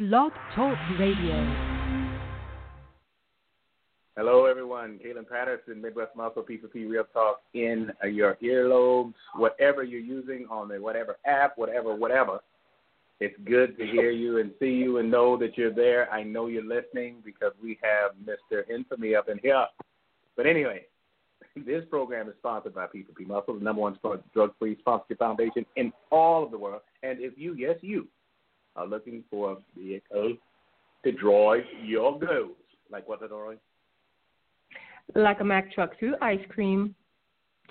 [0.00, 1.36] Blog Talk Radio.
[4.16, 4.98] Hello, everyone.
[4.98, 10.80] Kaylin Patterson, Midwest Muscle P4P Real Talk in your earlobes, whatever you're using on the
[10.80, 12.40] whatever app, whatever, whatever.
[13.20, 16.10] It's good to hear you and see you and know that you're there.
[16.10, 18.68] I know you're listening because we have Mr.
[18.68, 19.64] Infamy up in here.
[20.36, 20.86] But anyway,
[21.54, 23.96] this program is sponsored by P4P Muscle, the number one
[24.32, 26.82] drug-free sponsorship foundation in all of the world.
[27.04, 28.08] And if you, yes, you,
[28.76, 30.36] are looking for a vehicle
[31.04, 32.56] to drive your goals,
[32.90, 33.56] like what, Adore?
[35.14, 36.94] Like a Mack truck through ice cream,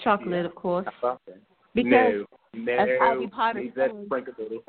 [0.04, 0.46] chocolate, Yeah.
[0.46, 0.88] of course.
[1.04, 1.40] Okay.
[1.74, 4.06] Because no, no, that's Potter leave that says.
[4.06, 4.64] sprinkle doodle.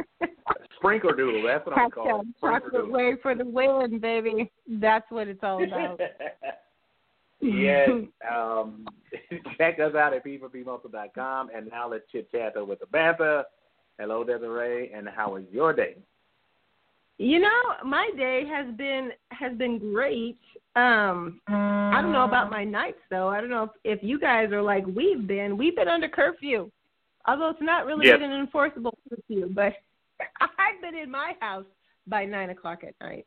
[0.77, 2.37] sprinkle doodle, that's what I'm calling Hashtag it.
[2.39, 4.51] Sprinkle chocolate way for the win, baby.
[4.67, 6.01] That's what it's all about.
[7.43, 7.91] yes.
[8.33, 8.87] Um,
[9.59, 11.51] check us out at p4pmuscle.com.
[11.55, 13.45] And now let's chit chat with the Bantha.
[13.99, 15.97] Hello, Desiree, and how is your day?
[17.19, 20.39] You know, my day has been has been great.
[20.77, 23.29] Um I don't know about my nights though.
[23.29, 25.57] I don't know if, if you guys are like we've been.
[25.57, 26.71] We've been under curfew.
[27.27, 29.73] Although it's not really been an enforceable curfew, but
[30.41, 31.65] I've been in my house
[32.07, 33.27] by nine o'clock at night.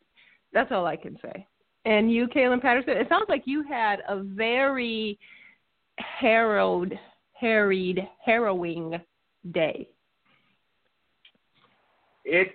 [0.54, 1.48] That's all I can say.
[1.86, 5.18] And you, Kaylin Patterson, it sounds like you had a very
[5.98, 7.00] harrowed,
[7.34, 9.00] harried, harrowing
[9.52, 9.90] day.
[12.26, 12.52] It's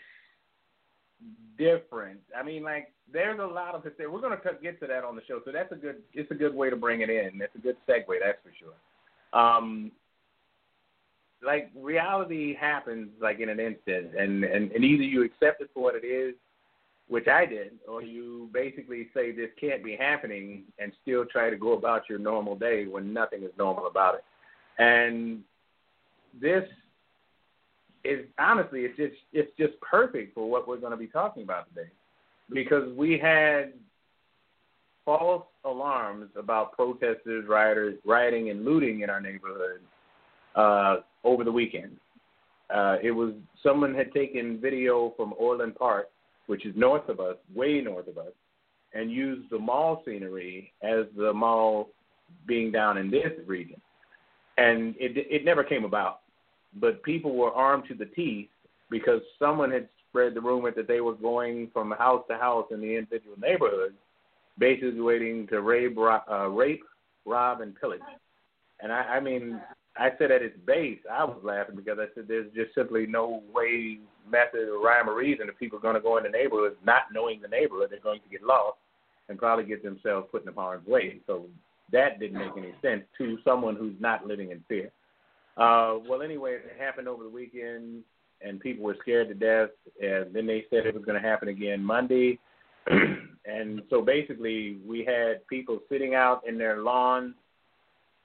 [1.62, 2.20] different.
[2.36, 5.22] I mean, like there's a lot of We're going to get to that on the
[5.28, 5.96] show, so that's a good.
[6.14, 7.40] It's a good way to bring it in.
[7.40, 9.38] It's a good segue, that's for sure.
[9.40, 9.92] Um,
[11.44, 15.82] like reality happens like in an instant, and and and either you accept it for
[15.82, 16.34] what it is,
[17.08, 21.56] which I did, or you basically say this can't be happening and still try to
[21.56, 24.24] go about your normal day when nothing is normal about it.
[24.78, 25.42] And
[26.40, 26.64] this
[28.04, 31.68] is honestly it's just it's just perfect for what we're going to be talking about
[31.68, 31.88] today.
[32.52, 33.72] Because we had
[35.04, 39.80] false alarms about protesters, rioters, rioting and looting in our neighborhood
[40.54, 41.96] uh, over the weekend.
[42.72, 43.32] Uh, it was
[43.62, 46.08] someone had taken video from Orland Park,
[46.46, 48.32] which is north of us, way north of us,
[48.94, 51.90] and used the mall scenery as the mall
[52.46, 53.80] being down in this region,
[54.56, 56.21] and it it never came about
[56.80, 58.48] but people were armed to the teeth
[58.90, 62.80] because someone had spread the rumor that they were going from house to house in
[62.80, 63.94] the individual neighborhoods,
[64.58, 66.82] basically waiting to rape, uh, rape,
[67.24, 68.00] rob, and pillage.
[68.80, 69.60] And I, I mean,
[69.96, 73.42] I said at its base, I was laughing because I said there's just simply no
[73.54, 73.98] way,
[74.30, 77.02] method, or rhyme or reason if people are going to go in the neighborhood not
[77.12, 78.78] knowing the neighborhood, they're going to get lost
[79.28, 81.18] and probably get themselves put in a harm's way.
[81.26, 81.46] So
[81.92, 84.90] that didn't make any sense to someone who's not living in fear.
[85.56, 88.02] Uh, well, anyway, it happened over the weekend,
[88.40, 89.70] and people were scared to death.
[90.00, 92.38] And then they said it was going to happen again Monday.
[92.86, 97.34] and so basically, we had people sitting out in their lawns,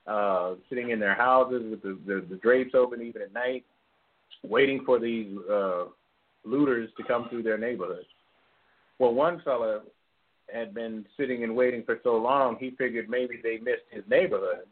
[0.08, 3.66] uh, sitting in their houses with the, the, the drapes open even at night,
[4.44, 5.86] waiting for these uh,
[6.46, 8.06] looters to come through their neighborhood.
[9.00, 9.82] Well, one fella
[10.52, 14.66] had been sitting and waiting for so long, he figured maybe they missed his neighborhood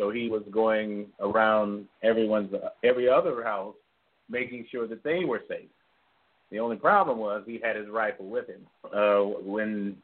[0.00, 2.50] so he was going around everyone's
[2.82, 3.74] every other house,
[4.30, 5.68] making sure that they were safe.
[6.50, 8.62] The only problem was he had his rifle with him.
[8.84, 9.96] Uh, when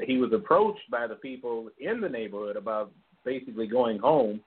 [0.00, 2.92] he was approached by the people in the neighborhood about
[3.24, 4.40] basically going home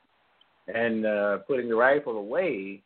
[0.73, 2.81] and uh, putting the rifle away,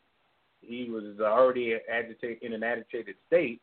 [0.60, 3.60] he was already agitated in an agitated state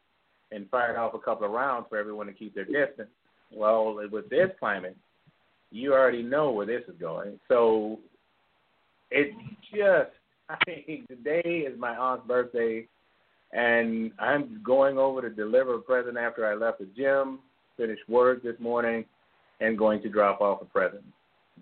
[0.51, 3.09] and fired off a couple of rounds for everyone to keep their distance.
[3.51, 4.95] Well, with this climate,
[5.71, 7.39] you already know where this is going.
[7.47, 7.99] So
[9.11, 9.33] it
[9.71, 10.11] just,
[10.49, 12.87] I mean, today is my aunt's birthday,
[13.51, 17.39] and I'm going over to deliver a present after I left the gym,
[17.75, 19.05] finished work this morning,
[19.59, 21.03] and going to drop off a present.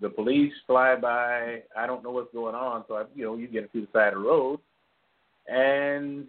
[0.00, 1.62] The police fly by.
[1.76, 4.12] I don't know what's going on, so I, you know, you get to the side
[4.12, 4.60] of the road,
[5.48, 6.26] and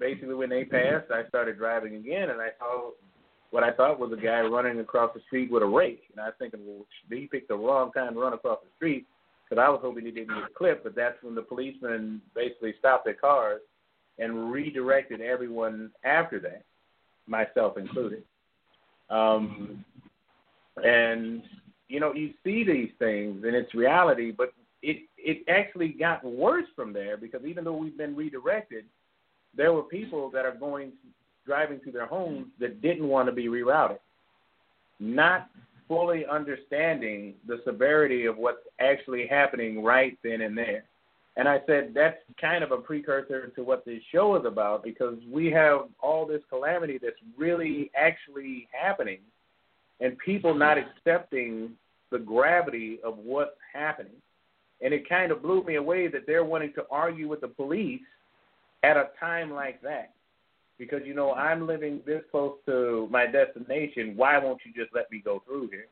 [0.00, 2.90] basically when they passed, I started driving again, and I saw
[3.54, 6.02] what I thought was a guy running across the street with a rake.
[6.10, 9.06] And I was thinking, well, he picked the wrong time to run across the street
[9.48, 10.82] because I was hoping he didn't get clipped.
[10.82, 13.60] But that's when the policemen basically stopped their cars
[14.18, 16.64] and redirected everyone after that,
[17.28, 18.24] myself included.
[19.08, 19.84] Um,
[20.82, 21.44] and
[21.86, 24.52] you know, you see these things and it's reality, but
[24.82, 28.84] it it actually got worse from there because even though we've been redirected,
[29.56, 30.90] there were people that are going
[31.46, 33.98] driving to their homes that didn't want to be rerouted,
[35.00, 35.48] not
[35.86, 40.84] fully understanding the severity of what's actually happening right then and there.
[41.36, 45.18] And I said that's kind of a precursor to what this show is about because
[45.30, 49.18] we have all this calamity that's really actually happening
[50.00, 51.70] and people not accepting
[52.10, 54.12] the gravity of what's happening.
[54.80, 58.00] And it kind of blew me away that they're wanting to argue with the police
[58.82, 60.13] at a time like that.
[60.78, 64.14] Because, you know, I'm living this close to my destination.
[64.16, 65.86] Why won't you just let me go through here?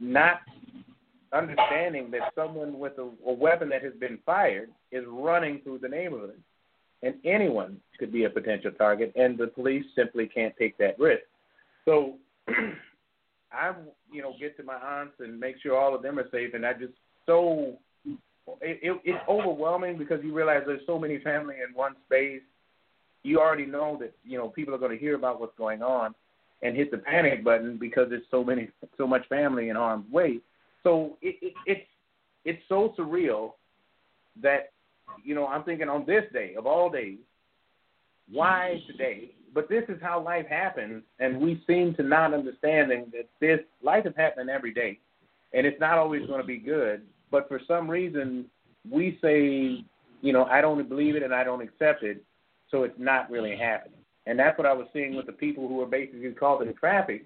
[0.00, 0.40] Not
[1.32, 5.88] understanding that someone with a, a weapon that has been fired is running through the
[5.88, 6.40] neighborhood.
[7.02, 11.22] And anyone could be a potential target, and the police simply can't take that risk.
[11.84, 12.14] So
[13.52, 13.72] I,
[14.10, 16.64] you know, get to my aunts and make sure all of them are safe, and
[16.64, 16.94] I just
[17.26, 22.42] so it, it, it's overwhelming because you realize there's so many family in one space.
[23.26, 26.14] You already know that you know people are going to hear about what's going on
[26.62, 30.38] and hit the panic button because there's so many, so much family in harm's way.
[30.82, 31.86] So it, it, it's
[32.44, 33.52] it's so surreal
[34.40, 34.70] that
[35.24, 37.18] you know I'm thinking on this day of all days,
[38.30, 39.32] why today?
[39.52, 44.06] But this is how life happens, and we seem to not understanding that this life
[44.06, 45.00] is happening every day,
[45.52, 47.02] and it's not always going to be good.
[47.30, 48.44] But for some reason,
[48.88, 49.84] we say,
[50.20, 52.22] you know, I don't believe it and I don't accept it,
[52.70, 53.98] so it's not really happening.
[54.26, 57.24] And that's what I was seeing with the people who were basically causing in traffic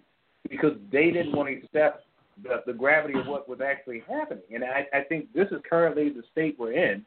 [0.48, 2.04] because they didn't want to accept
[2.42, 4.44] the, the gravity of what was actually happening.
[4.54, 7.04] And I, I think this is currently the state we're in.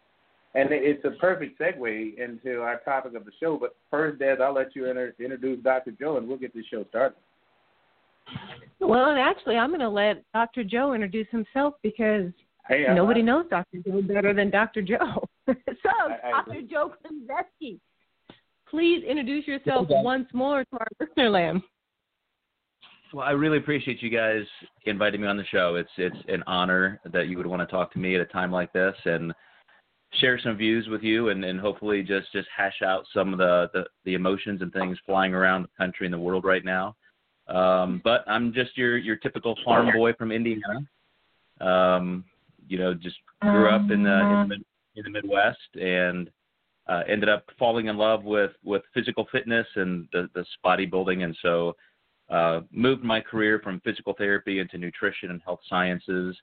[0.56, 3.58] And it's a perfect segue into our topic of the show.
[3.60, 5.92] But first, Des, I'll let you inter- introduce Dr.
[5.92, 7.16] Joe, and we'll get this show started.
[8.80, 10.64] Well, and actually, I'm going to let Dr.
[10.64, 12.32] Joe introduce himself because
[12.68, 13.80] hey, nobody I, knows Dr.
[13.86, 14.84] Joe better than Dr.
[14.84, 15.28] Joe.
[15.48, 15.54] so,
[15.90, 16.62] I, I, Dr.
[16.70, 17.80] Joe Konzeski,
[18.74, 21.62] please introduce yourself once more to our listener land.
[23.14, 24.42] Well, I really appreciate you guys
[24.86, 25.76] inviting me on the show.
[25.76, 28.52] It's it's an honor that you would want to talk to me at a time
[28.52, 29.32] like this and
[30.20, 33.70] share some views with you and, and hopefully just, just hash out some of the,
[33.74, 36.96] the, the emotions and things flying around the country and the world right now.
[37.48, 40.80] Um, but I'm just your your typical farm boy from Indiana.
[41.62, 42.24] Um,
[42.68, 44.56] you know, just grew up in the in the,
[44.96, 46.32] in the Midwest and
[46.88, 51.36] uh, ended up falling in love with with physical fitness and the the bodybuilding, and
[51.42, 51.76] so
[52.30, 56.36] uh, moved my career from physical therapy into nutrition and health sciences.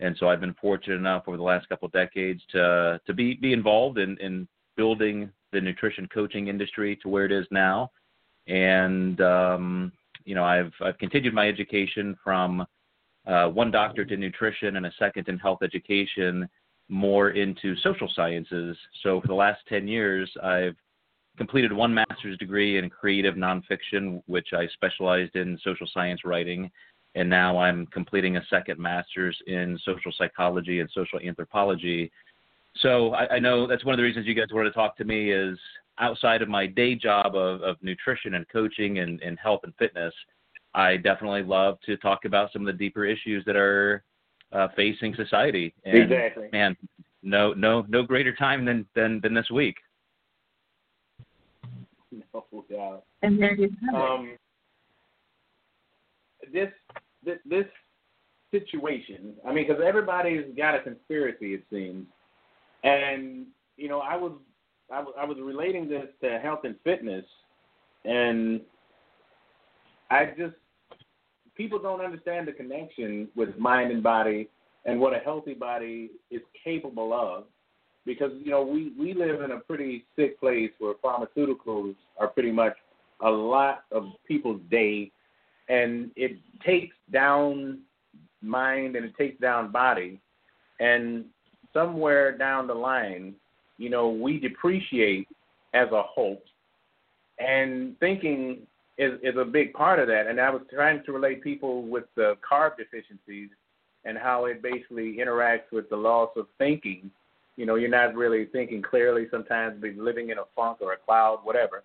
[0.00, 3.34] And so I've been fortunate enough over the last couple of decades to to be
[3.34, 7.90] be involved in, in building the nutrition coaching industry to where it is now.
[8.46, 9.92] And um,
[10.24, 12.66] you know, I've I've continued my education from
[13.26, 16.48] uh, one doctorate in nutrition and a second in health education,
[16.88, 18.76] more into social sciences.
[19.02, 20.76] So for the last ten years, I've
[21.36, 26.70] completed one master's degree in creative nonfiction, which I specialized in social science writing,
[27.14, 32.12] and now I'm completing a second master's in social psychology and social anthropology.
[32.76, 35.04] So I, I know that's one of the reasons you guys wanted to talk to
[35.04, 35.58] me is
[35.98, 40.12] outside of my day job of, of nutrition and coaching and, and health and fitness,
[40.74, 44.02] I definitely love to talk about some of the deeper issues that are
[44.54, 45.74] uh, facing society.
[45.84, 46.48] And, exactly.
[46.52, 46.76] Man,
[47.22, 49.76] no, no, no greater time than than, than this week.
[52.12, 53.04] No doubt.
[53.22, 54.38] And there you have um,
[56.52, 56.68] this,
[57.24, 57.66] this this
[58.52, 59.34] situation.
[59.46, 62.06] I mean, because everybody's got a conspiracy, it seems.
[62.84, 63.46] And
[63.76, 64.32] you know, I was
[64.92, 67.24] I was I was relating this to health and fitness,
[68.04, 68.60] and
[70.10, 70.54] I just
[71.56, 74.48] people don't understand the connection with mind and body
[74.84, 77.44] and what a healthy body is capable of
[78.06, 82.52] because you know we we live in a pretty sick place where pharmaceuticals are pretty
[82.52, 82.74] much
[83.20, 85.10] a lot of people's day,
[85.68, 87.80] and it takes down
[88.42, 90.20] mind and it takes down body,
[90.80, 91.24] and
[91.72, 93.34] somewhere down the line,
[93.78, 95.26] you know, we depreciate
[95.72, 96.42] as a whole,
[97.38, 98.58] and thinking
[98.98, 100.26] is is a big part of that.
[100.26, 103.50] And I was trying to relate people with the carb deficiencies
[104.04, 107.10] and how it basically interacts with the loss of thinking
[107.56, 110.96] you know, you're not really thinking clearly sometimes, be living in a funk or a
[110.96, 111.84] cloud, whatever.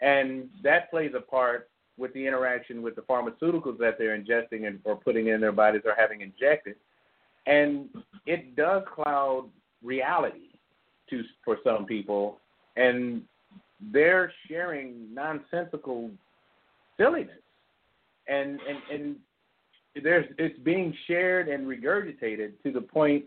[0.00, 4.78] And that plays a part with the interaction with the pharmaceuticals that they're ingesting and,
[4.84, 6.76] or putting in their bodies or having injected.
[7.46, 7.88] And
[8.26, 9.48] it does cloud
[9.82, 10.50] reality
[11.10, 12.38] to for some people,
[12.76, 13.22] and
[13.92, 16.10] they're sharing nonsensical
[16.98, 17.38] silliness,
[18.26, 19.16] and and and
[20.02, 23.24] there's it's being shared and regurgitated to the point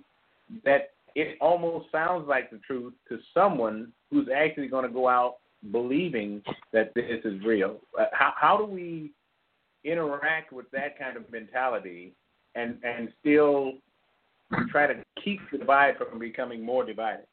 [0.63, 5.37] that it almost sounds like the truth to someone who's actually going to go out
[5.71, 6.41] believing
[6.73, 7.77] that this is real.
[7.99, 9.11] Uh, how how do we
[9.83, 12.13] interact with that kind of mentality
[12.55, 13.73] and and still
[14.69, 17.25] try to keep the divide from becoming more divided?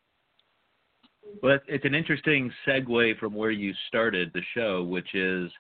[1.43, 5.51] Well, it's an interesting segue from where you started the show, which is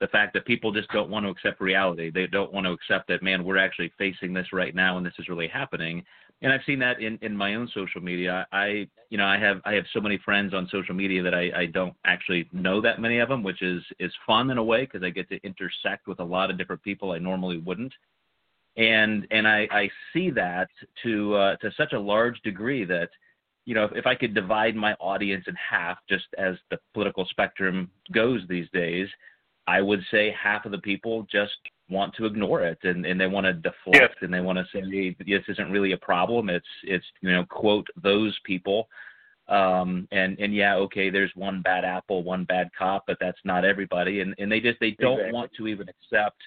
[0.00, 2.10] the fact that people just don't want to accept reality.
[2.10, 5.12] They don't want to accept that, man, we're actually facing this right now and this
[5.18, 6.02] is really happening.
[6.42, 8.46] And I've seen that in, in my own social media.
[8.50, 11.50] I, you know, I have I have so many friends on social media that I,
[11.54, 14.86] I don't actually know that many of them, which is is fun in a way
[14.86, 17.92] because I get to intersect with a lot of different people I normally wouldn't.
[18.78, 20.70] And and I, I see that
[21.02, 23.10] to uh, to such a large degree that
[23.66, 27.26] you know, if, if I could divide my audience in half, just as the political
[27.26, 29.08] spectrum goes these days,
[29.70, 31.52] I would say half of the people just
[31.88, 34.82] want to ignore it and, and they want to deflect and they want to say
[34.90, 36.50] hey, this isn't really a problem.
[36.50, 38.88] It's it's you know quote those people.
[39.48, 43.64] Um, and and yeah, okay, there's one bad apple, one bad cop, but that's not
[43.64, 44.20] everybody.
[44.22, 45.32] And and they just they don't Exactly.
[45.32, 46.40] want to even accept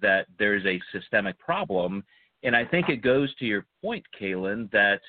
[0.00, 2.04] that there's a systemic problem.
[2.44, 5.00] And I think it goes to your point, Kaylin, that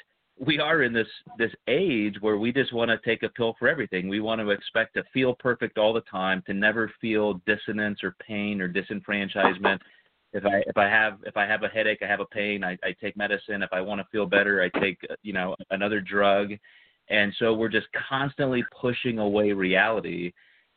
[0.44, 1.08] we are in this
[1.38, 4.10] this age where we just want to take a pill for everything.
[4.10, 8.16] We want to expect to feel perfect all the time, to never feel dissonance or
[8.26, 9.80] pain or disenfranchisement.
[10.34, 12.78] If I if I have if I have a headache, I have a pain, I,
[12.84, 13.62] I take medicine.
[13.62, 16.54] If I want to feel better, I take you know another drug.
[17.10, 20.32] And so we're just constantly pushing away reality,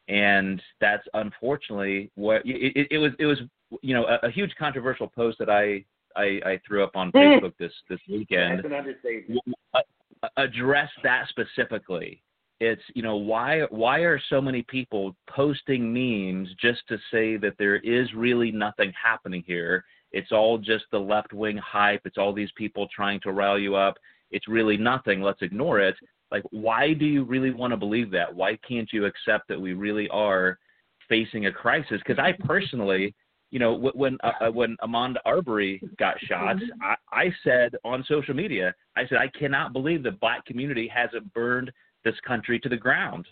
[0.09, 3.13] and that's unfortunately what it, it, it was.
[3.19, 3.39] It was
[3.81, 5.85] you know a, a huge controversial post that I
[6.17, 9.41] I, I threw up on Facebook this this weekend That's an understatement.
[9.45, 12.23] w- a- address that specifically.
[12.61, 17.55] It's you know why why are so many people posting memes just to say that
[17.59, 19.85] there is really nothing happening here?
[20.13, 22.03] It's all just the left wing hype.
[22.05, 23.97] It's all these people trying to rile you up.
[24.31, 25.21] It's really nothing.
[25.21, 25.97] Let's ignore it.
[26.31, 28.33] Like why do you really want to believe that?
[28.33, 30.59] Why can't you accept that we really are
[31.09, 32.01] facing a crisis?
[32.07, 33.15] Because I personally
[33.55, 38.35] you know, when uh, uh, when Ahmaud Arbery got shot, I, I said on social
[38.35, 41.71] media, I said I cannot believe the black community hasn't burned
[42.05, 43.29] this country to the ground.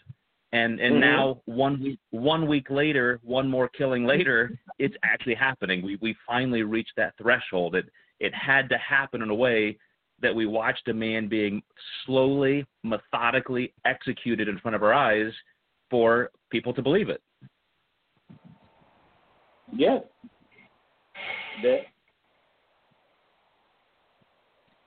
[0.53, 1.01] And and Mhm.
[1.01, 5.83] now one week one week later, one more killing later, it's actually happening.
[5.83, 7.75] We we finally reached that threshold.
[7.75, 7.87] It
[8.21, 9.77] it had to happen in a way
[10.21, 11.61] that we watched a man being
[12.07, 15.33] slowly, methodically executed in front of our eyes
[15.91, 17.21] for people to believe it.
[19.73, 20.03] Yes.
[21.63, 21.81] That,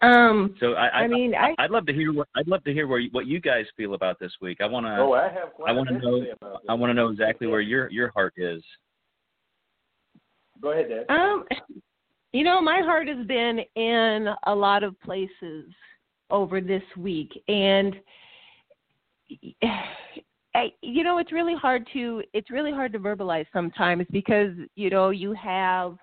[0.05, 2.73] Um, So I, I, I mean, I I'd love to hear what I'd love to
[2.73, 4.59] hear where you, what you guys feel about this week.
[4.61, 6.69] I want to oh, I have quite I a wanna know- say about this.
[6.69, 8.63] I want to know exactly where your your heart is.
[10.61, 11.13] Go ahead, Dad.
[11.13, 11.45] Um,
[12.33, 15.65] you know, my heart has been in a lot of places
[16.29, 17.95] over this week, and
[20.81, 25.09] You know, it's really hard to it's really hard to verbalize sometimes because you know
[25.09, 25.97] you have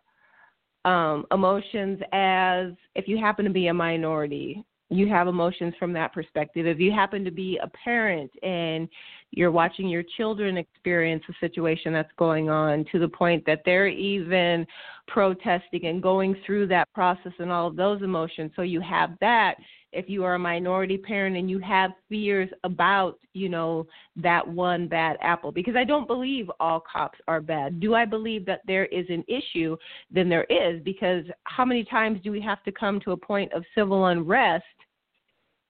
[0.84, 4.64] um, emotions as if you happen to be a minority.
[4.90, 6.66] You have emotions from that perspective.
[6.66, 8.88] If you happen to be a parent and
[9.30, 13.88] you're watching your children experience a situation that's going on to the point that they're
[13.88, 14.66] even
[15.08, 18.52] protesting and going through that process and all of those emotions.
[18.54, 19.54] So you have that.
[19.92, 24.88] If you are a minority parent and you have fears about, you know, that one
[24.88, 27.78] bad apple, because I don't believe all cops are bad.
[27.78, 29.76] Do I believe that there is an issue?
[30.10, 33.52] Then there is, because how many times do we have to come to a point
[33.52, 34.64] of civil unrest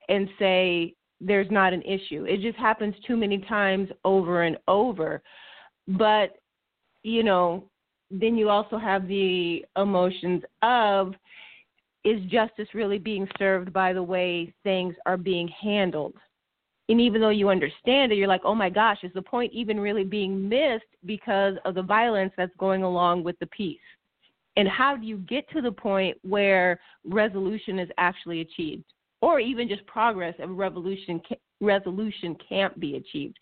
[0.09, 2.25] and say there's not an issue?
[2.25, 5.21] It just happens too many times over and over.
[5.89, 6.37] But,
[7.03, 7.65] you know,
[8.11, 11.15] then you also have the emotions of
[12.05, 16.15] is justice really being served by the way things are being handled?
[16.89, 19.79] And even though you understand it, you're like, oh my gosh, is the point even
[19.79, 23.79] really being missed because of the violence that's going along with the peace?
[24.57, 28.85] And how do you get to the point where resolution is actually achieved?
[29.21, 31.23] Or even just progress of revolution
[31.63, 33.39] resolution can't be achieved.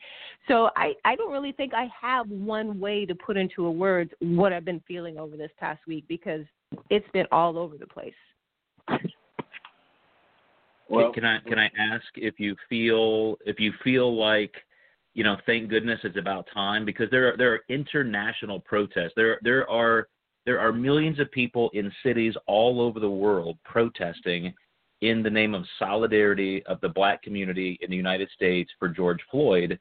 [0.46, 4.12] So I, I don't really think I have one way to put into a words
[4.20, 6.42] what I've been feeling over this past week because
[6.90, 8.12] it's been all over the place.
[10.88, 14.52] Well, can I can I ask if you feel if you feel like
[15.14, 19.12] you know thank goodness it's about time because there are there are international protests.
[19.14, 20.08] There there are
[20.46, 24.52] there are millions of people in cities all over the world protesting
[25.00, 29.20] in the name of solidarity of the black community in the United States for George
[29.30, 29.78] Floyd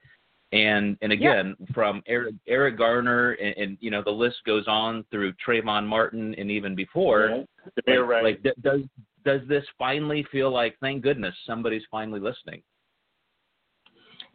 [0.51, 5.06] and and again from Eric Eric Garner and, and you know the list goes on
[5.12, 7.46] through Trayvon Martin and even before
[7.86, 8.24] yeah, like, right.
[8.24, 8.82] like does
[9.25, 12.62] does this finally feel like thank goodness somebody's finally listening?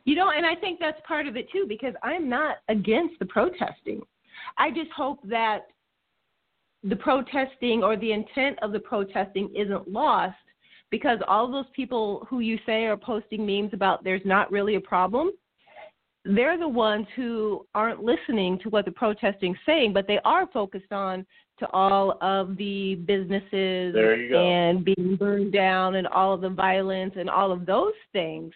[0.04, 3.26] You know, and I think that's part of it too because I'm not against the
[3.26, 4.02] protesting.
[4.58, 5.66] I just hope that
[6.82, 10.36] the protesting or the intent of the protesting isn't lost
[10.90, 14.80] because all those people who you say are posting memes about there's not really a
[14.80, 15.30] problem,
[16.24, 20.92] they're the ones who aren't listening to what the protesting's saying, but they are focused
[20.92, 21.26] on
[21.58, 24.40] to all of the businesses There you go.
[24.40, 28.52] and being burned down and all of the violence and all of those things.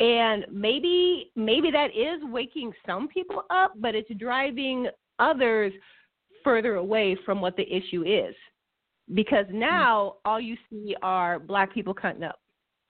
[0.00, 5.72] And maybe maybe that is waking some people up, but it's driving others
[6.44, 8.34] further away from what the issue is.
[9.14, 9.58] Because hmm.
[9.58, 12.41] now all you see are black people cutting up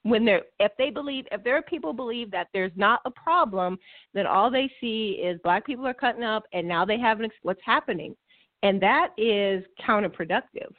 [0.05, 3.79] when they're if they believe if there are people believe that there's not a problem
[4.15, 7.27] then all they see is black people are cutting up and now they have an
[7.27, 8.17] ex- what's happening
[8.63, 10.73] and that is counterproductive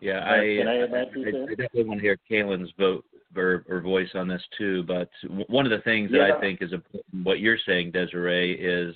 [0.00, 3.04] Yeah, Uh, I, I I, I, definitely want to hear Kaylin's vote
[3.36, 4.84] or, or voice on this too.
[4.84, 5.10] But
[5.48, 6.36] one of the things that Yeah.
[6.36, 8.94] I think is important, what you're saying, Desiree, is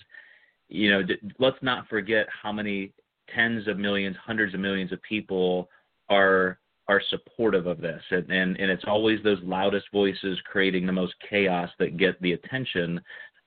[0.69, 1.03] you know
[1.39, 2.93] let's not forget how many
[3.35, 5.69] tens of millions, hundreds of millions of people
[6.09, 6.59] are
[6.89, 11.15] are supportive of this, and and, and it's always those loudest voices creating the most
[11.29, 13.01] chaos that get the attention.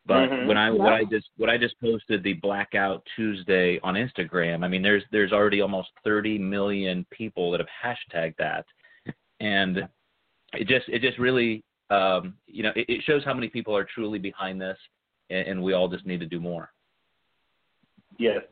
[0.06, 0.48] But Mhm.
[0.48, 4.68] when I what I just what I just posted the blackout Tuesday on Instagram, I
[4.68, 8.66] mean there's there's already almost 30 million people that have hashtagged that,
[9.40, 9.88] and
[10.54, 13.84] it just it just really um, you know it, it shows how many people are
[13.84, 14.78] truly behind this,
[15.30, 16.72] and, and we all just need to do more.
[18.18, 18.44] Yes.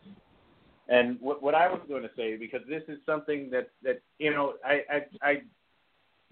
[0.89, 4.31] And what what I was going to say because this is something that that you
[4.31, 5.41] know I I I,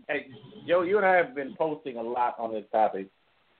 [0.10, 0.26] I
[0.68, 3.08] Joe you and I have been posting a lot on this topic,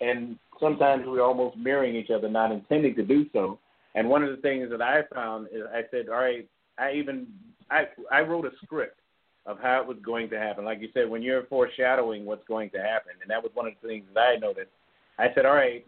[0.02, 3.58] and sometimes we're almost mirroring each other, not intending to do so.
[3.96, 7.28] And one of the things that I found is I said, all right, I even
[7.70, 9.00] I I wrote a script
[9.46, 10.66] of how it was going to happen.
[10.66, 13.74] Like you said, when you're foreshadowing what's going to happen, and that was one of
[13.82, 14.70] the things that I noticed.
[15.18, 15.86] I said, all right,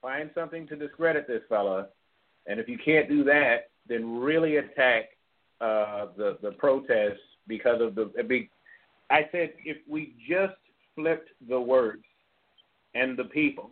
[0.00, 1.88] find something to discredit this fella,
[2.46, 5.10] and if you can't do that, then really attack
[5.60, 8.10] uh, the the protests because of the.
[9.10, 10.54] I said if we just
[10.94, 12.04] flipped the words
[12.94, 13.70] and the people,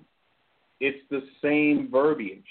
[0.80, 2.42] it's the same verbiage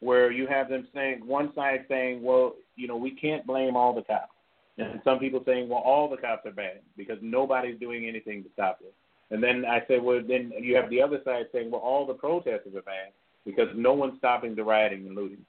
[0.00, 3.94] where you have them saying one side saying, well, you know, we can't blame all
[3.94, 4.32] the cops,
[4.78, 8.48] and some people saying, well, all the cops are bad because nobody's doing anything to
[8.52, 8.92] stop this.
[9.30, 12.14] And then I said, well, then you have the other side saying, well, all the
[12.14, 13.12] protesters are bad
[13.46, 15.44] because no one's stopping the rioting and looting.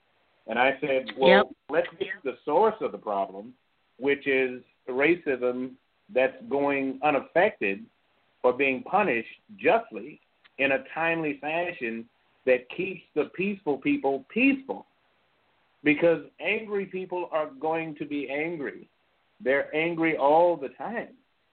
[0.47, 1.47] And I said, well, Yep.
[1.69, 3.53] let's get to the source of the problem,
[3.97, 5.71] which is racism
[6.13, 7.85] that's going unaffected
[8.43, 10.19] or being punished justly
[10.57, 12.07] in a timely fashion
[12.45, 14.85] that keeps the peaceful people peaceful.
[15.83, 18.87] Because angry people are going to be angry.
[19.41, 21.09] They're angry all the time.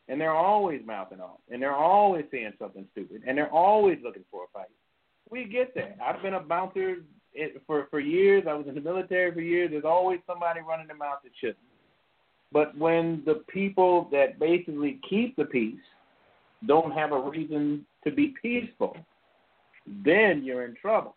[0.08, 1.38] And they're always mouthing off.
[1.50, 3.22] And they're always saying something stupid.
[3.26, 4.70] And they're always looking for a fight.
[5.30, 5.96] We get that.
[6.04, 6.96] I've been a bouncer
[7.34, 8.44] it, for for years.
[8.48, 9.70] I was in the military for years.
[9.70, 11.58] There's always somebody running their mouth that shouldn't.
[12.52, 15.78] But when the people that basically keep the peace
[16.66, 18.96] don't have a reason to be peaceful,
[20.04, 21.14] then you're in trouble.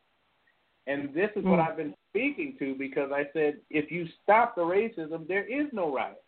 [0.85, 1.67] And this is what Mm.
[1.67, 5.93] I've been speaking to because I said if you stop the racism, there is no
[5.93, 6.21] riot.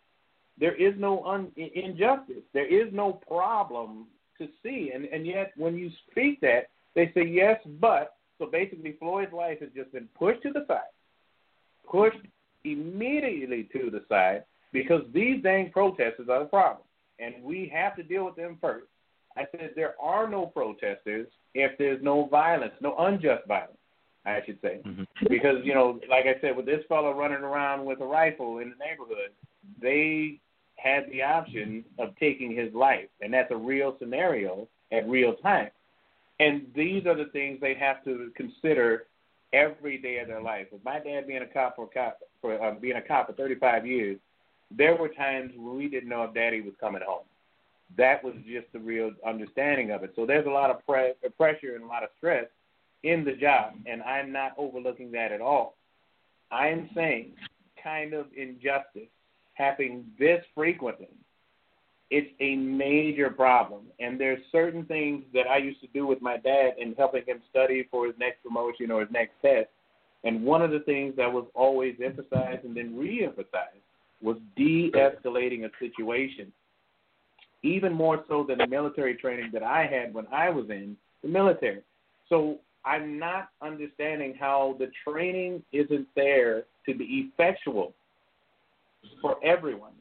[0.57, 2.43] There is no un- injustice.
[2.53, 4.91] There is no problem to see.
[4.93, 8.14] And, and yet, when you speak that, they say, yes, but.
[8.37, 10.93] So basically, Floyd's life has just been pushed to the side,
[11.89, 12.25] pushed
[12.63, 14.43] immediately to the side
[14.73, 16.85] because these dang protesters are the problem.
[17.19, 18.87] And we have to deal with them first.
[19.37, 23.77] I said there are no protesters if there's no violence, no unjust violence,
[24.25, 24.81] I should say.
[24.83, 25.07] Mhm.
[25.29, 28.69] Because, you know, like I said, with this fellow running around with a rifle in
[28.71, 29.31] the neighborhood,
[29.79, 30.39] they
[30.77, 33.09] had the option of taking his life.
[33.21, 35.71] And that's a real scenario at real time.
[36.39, 39.05] And these are the things they have to consider
[39.53, 40.67] every day of their life.
[40.71, 43.85] With my dad being a cop for cop for uh, being a cop for 35
[43.85, 44.17] years,
[44.69, 47.23] there were times when we didn't know if Daddy was coming home.
[47.97, 50.13] That was just the real understanding of it.
[50.15, 52.45] So there's a lot of pre- pressure and a lot of stress
[53.03, 55.77] in the job, and I'm not overlooking that at all.
[56.51, 57.33] I'm saying
[57.81, 59.09] kind of injustice
[59.53, 61.09] happening this frequently
[62.11, 63.83] it's a major problem.
[63.99, 67.41] And there's certain things that I used to do with my dad in helping him
[67.49, 69.69] study for his next promotion or his next test.
[70.23, 73.81] And one of the things that was always emphasized and then re-emphasized
[74.21, 76.51] was de-escalating a situation.
[77.63, 81.29] Even more so than the military training that I had when I was in the
[81.29, 81.81] military.
[82.29, 87.93] So I'm not understanding how the training isn't there to be effectual
[89.21, 89.93] for everyone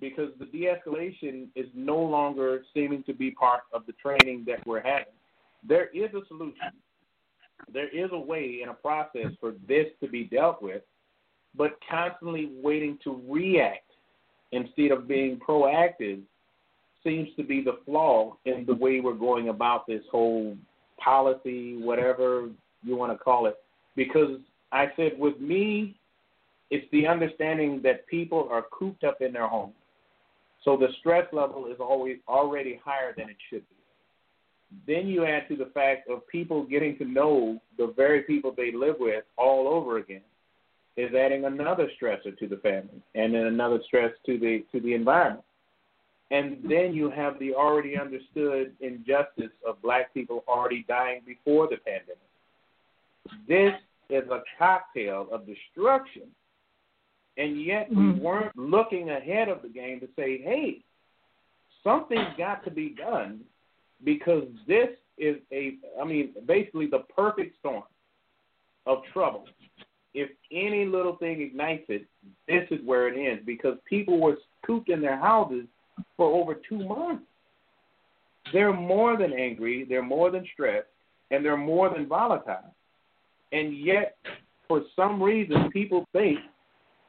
[0.00, 4.82] because the de-escalation is no longer seeming to be part of the training that we're
[4.82, 5.14] having.
[5.66, 6.72] There is a solution.
[7.72, 10.82] There is a way and a process for this to be dealt with,
[11.56, 13.90] but constantly waiting to react
[14.52, 16.20] instead of being proactive
[17.02, 20.56] seems to be the flaw in the way we're going about this whole
[21.02, 22.48] policy, whatever
[22.82, 23.56] you want to call it.
[23.94, 24.40] Because
[24.72, 25.96] I said, with me,
[26.70, 29.74] it's the understanding that people are cooped up in their homes.
[30.66, 33.76] So the stress level is always already higher than it should be.
[34.84, 38.72] Then you add to the fact of people getting to know the very people they
[38.72, 40.22] live with all over again
[40.96, 44.92] is adding another stressor to the family and then another stress to the to the
[44.92, 45.44] environment.
[46.32, 51.76] And then you have the already understood injustice of black people already dying before the
[51.76, 52.18] pandemic.
[53.46, 53.74] This
[54.10, 56.22] is a cocktail of destruction.
[57.36, 58.18] And yet we Mm.
[58.20, 60.82] weren't looking ahead of the game to say, hey,
[61.82, 63.44] something's got to be done
[64.04, 67.84] because this is a, I mean, basically the perfect storm
[68.86, 69.46] of trouble.
[70.14, 72.06] If any little thing ignites it,
[72.48, 75.66] this is where it ends because people were cooped in their houses
[76.16, 77.24] for over two months.
[78.52, 80.88] They're more than angry, they're more than stressed,
[81.30, 82.74] and they're more than volatile.
[83.52, 84.16] And yet,
[84.68, 86.38] for some reason, people think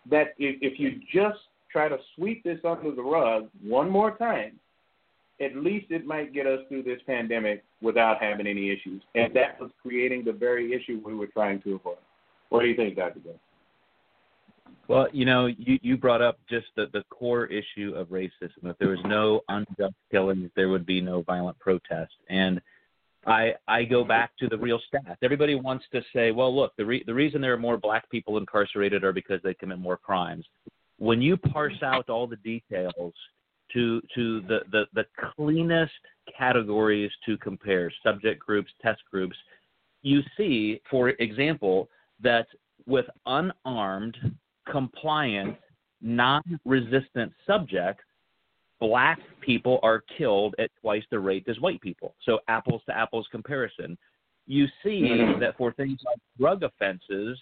[0.09, 1.39] that if, if you just
[1.71, 4.59] try to sweep this under the rug one more time,
[5.39, 9.01] at least it might get us through this pandemic without having any issues.
[9.15, 11.97] And that was creating the very issue we were trying to avoid.
[12.49, 13.19] What do you think, Dr.
[13.19, 13.39] Jones?
[14.87, 18.63] Well, you know, you, you brought up just the, the core issue of racism.
[18.63, 22.13] If there was no unjust killings, there would be no violent protest.
[22.29, 22.61] And
[23.27, 25.17] I I go back to the real stats.
[25.21, 28.37] Everybody wants to say, well, look, the re- the reason there are more black people
[28.37, 30.45] incarcerated are because they commit more crimes.
[30.97, 33.13] When you parse out all the details
[33.73, 35.91] to to the, the, the cleanest
[36.37, 39.35] categories to compare, subject groups, test groups,
[40.01, 41.89] you see, for example,
[42.21, 42.47] that
[42.85, 44.17] with unarmed,
[44.71, 45.57] compliant,
[46.01, 48.03] non resistant subjects,
[48.79, 52.15] black people are killed at twice the rate as white people.
[52.23, 53.97] So, apples to apples comparison.
[54.45, 55.39] You see mm-hmm.
[55.41, 57.37] that for things like drug offenses,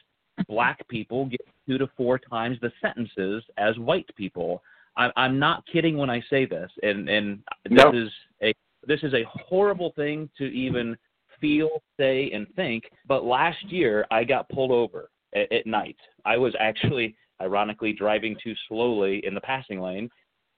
[0.48, 4.64] black people get two to four times the sentences as white people.
[4.98, 7.92] I, I'm not kidding when I say this, and and this No.
[7.94, 8.54] is a
[8.88, 10.98] this is a horrible thing to even
[11.40, 12.86] feel, say, and think.
[13.08, 15.98] But last year, I got pulled over at, at night.
[16.24, 20.10] I was actually, ironically, driving too slowly in the passing lane,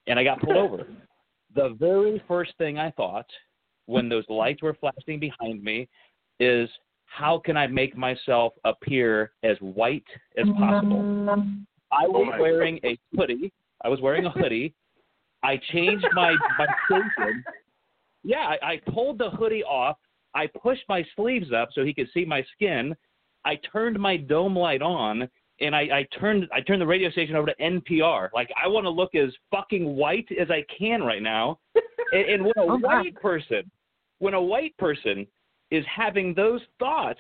[0.08, 0.88] and I got pulled over.
[1.56, 3.26] The very first thing I thought
[3.86, 5.88] when those lights were flashing behind me
[6.40, 6.70] is,
[7.06, 10.06] how can I make myself appear as white
[10.38, 11.30] as possible?
[11.92, 13.52] I Oh was wearing a hoodie.
[13.84, 14.74] I was wearing a hoodie.
[15.44, 17.44] I changed my my station.
[18.24, 19.98] Yeah, I, I pulled the hoodie off.
[20.36, 22.96] I pushed my sleeves up so he could see my skin.
[23.46, 27.36] I turned my dome light on, and I, I turned I turned the radio station
[27.36, 28.30] over to NPR.
[28.34, 31.60] Like I want to look as fucking white as I can right now.
[32.12, 33.70] and, and when a Oh, white person,
[34.20, 35.26] when a white person
[35.72, 37.20] is having those thoughts,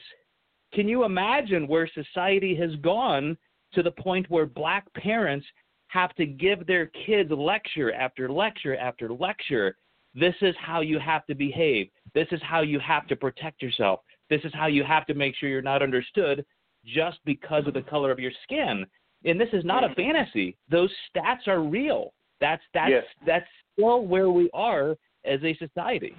[0.73, 3.37] can you imagine where society has gone
[3.73, 5.45] to the point where black parents
[5.87, 9.77] have to give their kids lecture after lecture after lecture.
[10.13, 11.89] This is how you have to behave.
[12.13, 14.01] This is how you have to protect yourself.
[14.29, 16.45] This is how you have to make sure you're not understood
[16.87, 18.85] just because of the color of your skin.
[19.25, 19.95] And this is not a mm.
[19.95, 20.57] fantasy.
[20.69, 22.13] Those stats are real.
[22.39, 23.05] That's that's Yes.
[23.25, 24.95] that's still where we are
[25.25, 26.15] as a society.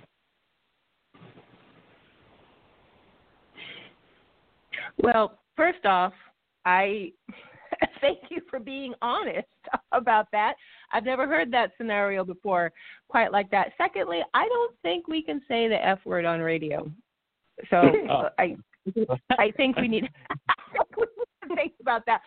[5.01, 6.13] Well, first off,
[6.65, 7.13] I
[8.01, 9.47] thank you for being honest
[9.93, 10.55] about that.
[10.93, 12.73] I've never heard that scenario before
[13.09, 13.73] quite like that.
[13.79, 16.91] Secondly, I don't think we can say the F word on radio.
[17.71, 18.29] So Oh.
[18.39, 18.57] I
[19.39, 20.09] I think we need
[20.97, 22.21] we think about that.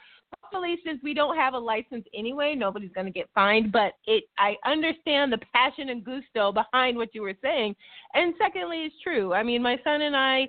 [0.44, 3.72] Hopefully, since we don't have a license anyway, nobody's going to get fined.
[3.72, 7.76] But it, I understand the passion and gusto behind what you were saying.
[8.14, 9.34] And secondly, it's true.
[9.34, 10.48] I mean, my son and I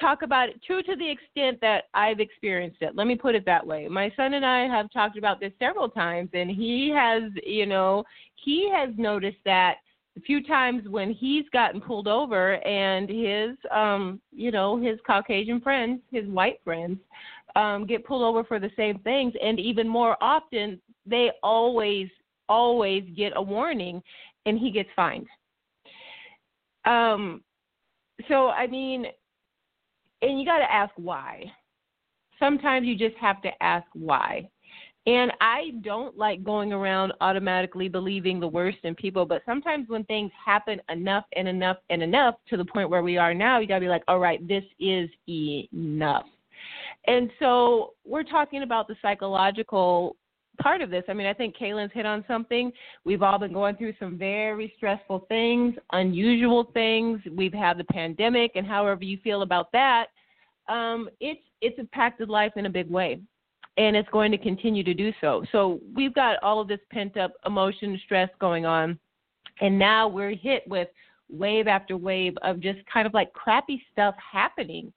[0.00, 2.96] talk about it true to the extent that I've experienced it.
[2.96, 3.88] Let me put it that way.
[3.88, 8.04] My son and I have talked about this several times, and he has, you know,
[8.34, 9.76] he has noticed that
[10.18, 15.60] a few times when he's gotten pulled over and his um you know his caucasian
[15.60, 16.98] friends his white friends
[17.56, 19.32] um get pulled over for the same things.
[19.42, 22.08] And even more often they always
[22.48, 24.02] always get a warning
[24.46, 25.26] and he gets fined.
[26.84, 27.42] Um
[28.28, 29.06] so i mean
[30.20, 31.44] and you got to ask why.
[32.40, 34.48] Sometimes you just have to ask why
[35.08, 40.04] and I don't like going around automatically believing the worst in people, but sometimes when
[40.04, 43.66] things happen enough and enough and enough to the point where we are now, you
[43.66, 46.26] got to be like, all right, this is enough.
[47.06, 50.14] And so we're talking about the psychological
[50.60, 51.04] part of this.
[51.08, 52.70] I mean, I think Kaylin's hit on something.
[53.04, 57.22] We've all been going through some very stressful things, unusual things.
[57.32, 60.08] We've had the pandemic, and however you feel about that,
[60.68, 63.20] um, it's it's impacted life in a big way,
[63.78, 65.44] and it's going to continue to do so.
[65.52, 68.98] So we've got all of this pent up emotion, stress going on,
[69.60, 70.88] and now we're hit with
[71.30, 74.92] wave after wave of just kind of like crappy stuff happening.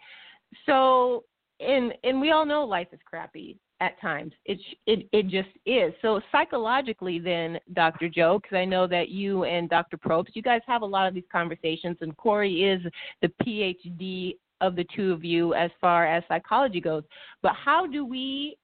[0.66, 1.24] So,
[1.60, 4.34] and and we all know life is crappy at times.
[4.46, 5.94] It it it just is.
[6.02, 8.10] So psychologically, then, Dr.
[8.10, 9.98] Joe, because I know that you and Dr.
[9.98, 12.82] Probst, you guys have a lot of these conversations, and Corey is
[13.22, 17.04] the PhD of the two of you as far as psychology goes.
[17.42, 18.58] But how do we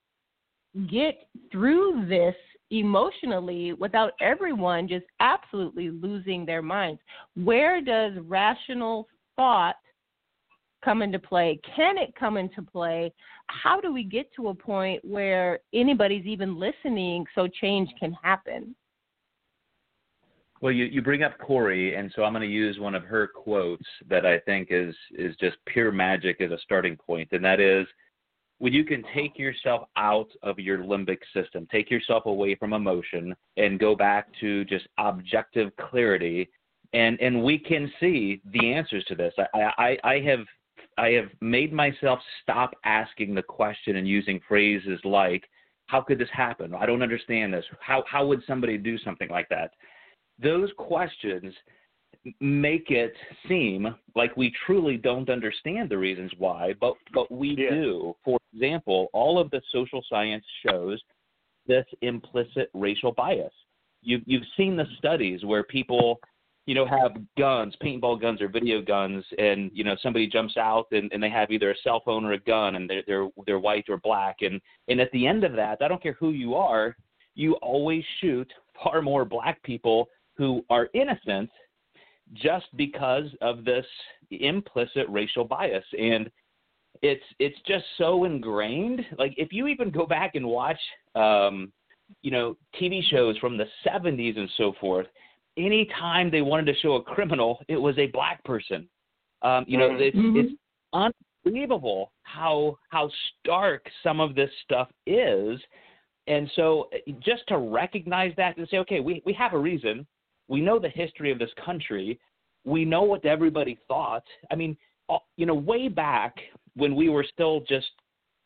[0.89, 2.35] get through this
[2.69, 7.01] emotionally without everyone just absolutely losing their minds?
[7.35, 9.75] Where does rational thought
[10.83, 11.59] come into play?
[11.75, 13.13] Can it come into play?
[13.47, 18.75] How do we get to a point where anybody's even listening so change can happen?
[20.59, 23.27] Well, you, you bring up Corey, and so I'm going to use one of her
[23.27, 27.59] quotes that I think is is just pure magic as a starting point, and that
[27.59, 27.85] is
[28.59, 33.35] when you can take yourself out of your limbic system, take yourself away from emotion,
[33.55, 36.49] and go back to just objective clarity,
[36.93, 39.33] and and we can see the answers to this.
[39.37, 40.45] I I, I have
[40.97, 45.47] I have made myself stop asking the question and using phrases like,
[45.85, 46.73] "How could this happen?
[46.73, 47.65] I don't understand this.
[47.79, 49.71] How how would somebody do something like that?"
[50.39, 51.53] Those questions
[52.39, 53.13] make it
[53.47, 57.69] seem like we truly don't understand the reasons why, but but we yeah.
[57.71, 58.15] do.
[58.23, 61.01] For example, all of the social science shows
[61.67, 63.53] this implicit racial bias.
[64.01, 66.19] You you've seen the studies where people
[66.67, 70.85] you know, have guns, paintball guns or video guns, and you know somebody jumps out
[70.91, 73.59] and, and they have either a cell phone or a gun, and they're they're they're
[73.59, 74.59] white or black, and
[74.89, 76.95] and at the end of that, I don't care who you are,
[77.35, 78.51] you always shoot
[78.83, 81.49] far more black people who are innocent
[82.33, 83.85] just because of this
[84.31, 86.29] implicit racial bias, and
[87.01, 89.05] it's it's just so ingrained.
[89.17, 90.79] Like if you even go back and watch,
[91.15, 91.71] um,
[92.21, 95.07] you know, TV shows from the 70s and so forth
[95.57, 98.87] anytime they wanted to show a criminal, it was a black person.
[99.41, 100.37] Um, you know, it's, mm-hmm.
[100.37, 101.13] it's
[101.45, 103.09] unbelievable how how
[103.39, 105.59] stark some of this stuff is.
[106.27, 110.05] And so, just to recognize that and say, okay, we we have a reason.
[110.47, 112.19] We know the history of this country.
[112.65, 114.23] We know what everybody thought.
[114.51, 114.77] I mean,
[115.37, 116.35] you know, way back
[116.75, 117.87] when we were still just,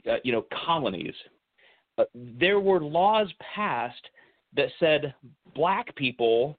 [0.10, 1.14] uh, you know, colonies,
[1.98, 4.08] uh, there were laws passed
[4.56, 5.14] that said
[5.56, 6.58] black people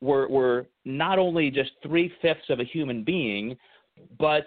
[0.00, 3.56] were were not only just three fifths of a human being,
[4.18, 4.44] but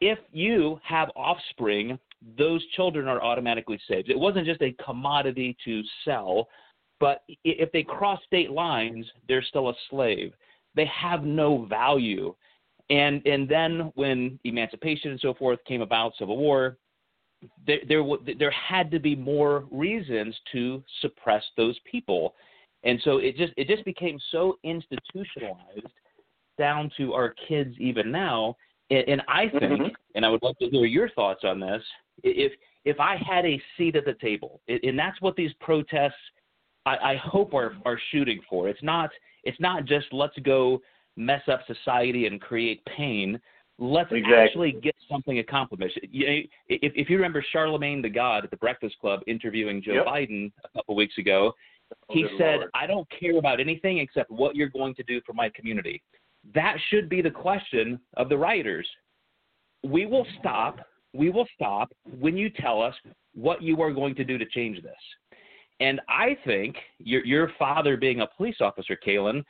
[0.00, 1.98] if you have offspring,
[2.36, 4.10] those children are automatically saved.
[4.10, 6.48] It wasn't just a commodity to sell,
[7.00, 10.32] but if they cross state lines, they're still a slave.
[10.74, 12.34] They have no value.
[12.90, 16.78] And and then when emancipation and so forth came about, Civil War,
[17.66, 18.02] there there,
[18.38, 22.34] there had to be more reasons to suppress those people.
[22.84, 25.92] And so it just it just became so institutionalized
[26.58, 28.56] down to our kids even now.
[28.90, 29.86] And, and I think, mm-hmm.
[30.14, 31.82] and I would love to hear your thoughts on this.
[32.22, 32.52] If
[32.84, 36.14] if I had a seat at the table, and that's what these protests,
[36.86, 38.68] I, I hope are are shooting for.
[38.68, 39.10] It's not
[39.44, 40.80] it's not just let's go
[41.16, 43.38] mess up society and create pain.
[43.78, 44.36] Let's exactly.
[44.36, 45.98] actually get something accomplished.
[46.02, 50.06] if, if you remember Charlamagne tha God at the Breakfast Club interviewing Joe yep.
[50.06, 51.52] Biden a couple weeks ago,
[51.92, 52.70] oh, he said, Lord.
[52.74, 56.02] I don't care about anything except what you're going to do for my community.
[56.54, 58.88] That should be the question of the writers.
[59.82, 60.78] We will stop.
[61.12, 62.94] We will stop when you tell us
[63.34, 64.92] what you are going to do to change this.
[65.80, 69.42] And I think your, your father being a police officer, Kaylin,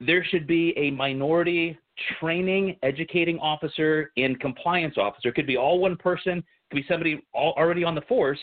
[0.00, 1.78] there should be a minority
[2.18, 5.28] training, educating officer and compliance officer.
[5.28, 8.38] It could be all one person, could be somebody all, already on the force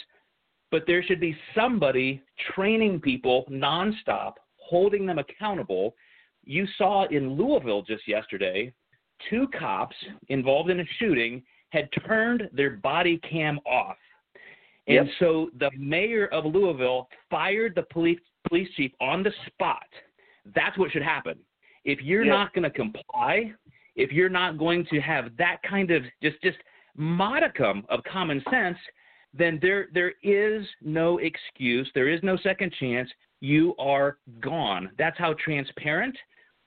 [0.72, 2.22] but there should be somebody
[2.54, 5.96] training people nonstop, holding them accountable.
[6.44, 8.74] You saw in Louisville just yesterday,
[9.30, 9.96] two cops
[10.30, 13.96] involved in a shooting had turned their body cam off.
[14.88, 15.08] And yep.
[15.20, 19.88] so the mayor of Louisville fired the police police chief on the spot.
[20.54, 21.40] That's what should happen.
[21.84, 22.34] If you're yep.
[22.34, 23.52] not going to comply,
[23.96, 26.58] if you're not going to have that kind of just just
[26.96, 28.78] modicum of common sense,
[29.34, 31.90] then there there is no excuse.
[31.96, 33.10] There is no second chance.
[33.42, 34.92] You are gone.
[34.98, 36.16] That's how transparent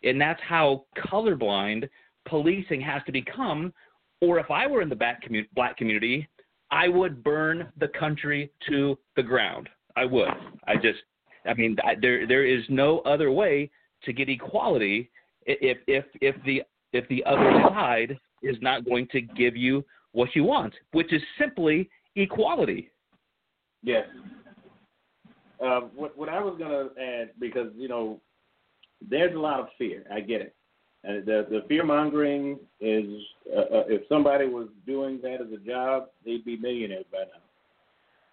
[0.02, 1.88] and that's how colorblind
[2.26, 3.72] policing has to become.
[4.20, 5.22] Or if I were in the black,
[5.54, 6.28] black community,
[6.70, 9.68] I would burn the country to the ground.
[9.96, 10.28] I would.
[10.66, 10.98] I just
[11.46, 13.70] I mean, there there is no other way
[14.04, 15.10] to get equality
[15.46, 20.34] if if if the if the other side is not going to give you what
[20.34, 22.90] you want, which is simply equality.
[23.82, 24.06] Yes.
[25.64, 28.20] Uh, what what I was gonna add because you know
[29.08, 30.04] there's a lot of fear.
[30.12, 30.54] I get it.
[31.04, 33.06] And the the fear mongering is
[33.54, 37.24] uh, uh, if somebody was doing that as a job, they'd be millionaires by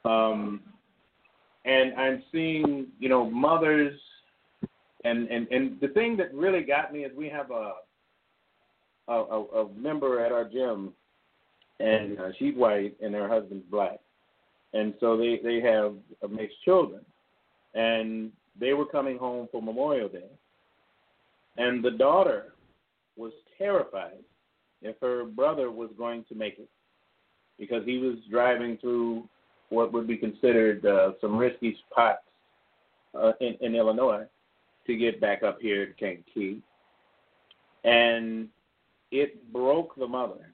[0.05, 0.11] now.
[0.11, 0.61] Um,
[1.63, 3.99] and I'm seeing you know mothers,
[5.03, 7.73] and and and the thing that really got me is we have a
[9.07, 10.91] a, a, a member at our gym,
[11.79, 13.99] and uh, she's white and her husband's black,
[14.73, 15.93] and so they they have
[16.31, 17.01] mixed children,
[17.75, 20.29] and they were coming home for Memorial Day,
[21.57, 22.54] and the daughter
[23.15, 24.23] was terrified
[24.81, 26.69] if her brother was going to make it
[27.57, 29.27] because he was driving through
[29.69, 32.23] what would be considered uh, some risky spots
[33.13, 34.25] uh, in, in Illinois
[34.85, 36.61] to get back up here to Kankakee.
[37.83, 38.49] And
[39.11, 40.51] it broke the mother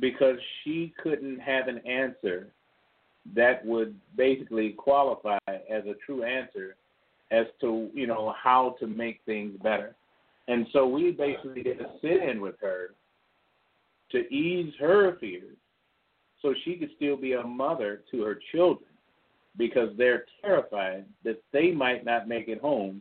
[0.00, 2.48] because she couldn't have an answer
[3.34, 6.76] that would basically qualify as a true answer
[7.30, 9.96] as to you know how to make things better.
[10.48, 12.94] And so we basically did a sit in with her
[14.12, 15.56] to ease her fears
[16.42, 18.90] so she could still be a mother to her children
[19.56, 23.00] because they're terrified that they might not make it home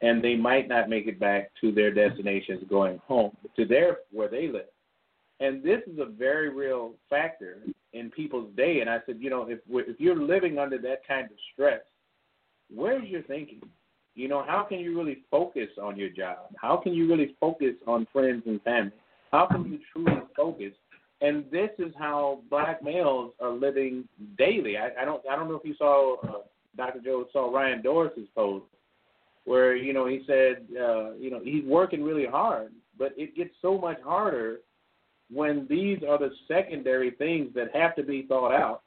[0.00, 4.28] and they might not make it back to their destinations going home to their where
[4.28, 4.66] they live.
[5.40, 7.58] And this is a very real factor
[7.92, 8.80] in people's day.
[8.80, 11.80] And I said, you know, if if you're living under that kind of stress,
[12.72, 13.62] where's your thinking?
[14.18, 16.38] You know, how can you really focus on your job?
[16.56, 18.90] How can you really focus on friends and family?
[19.30, 20.72] How can you truly focus?
[21.20, 24.76] And this is how black males are living daily.
[24.76, 26.42] I, I don't I don't know if you saw uh,
[26.76, 26.98] Dr.
[26.98, 28.64] Joe saw Ryan Doris's post
[29.44, 33.54] where you know he said uh, you know he's working really hard, but it gets
[33.62, 34.56] so much harder
[35.30, 38.82] when these are the secondary things that have to be thought out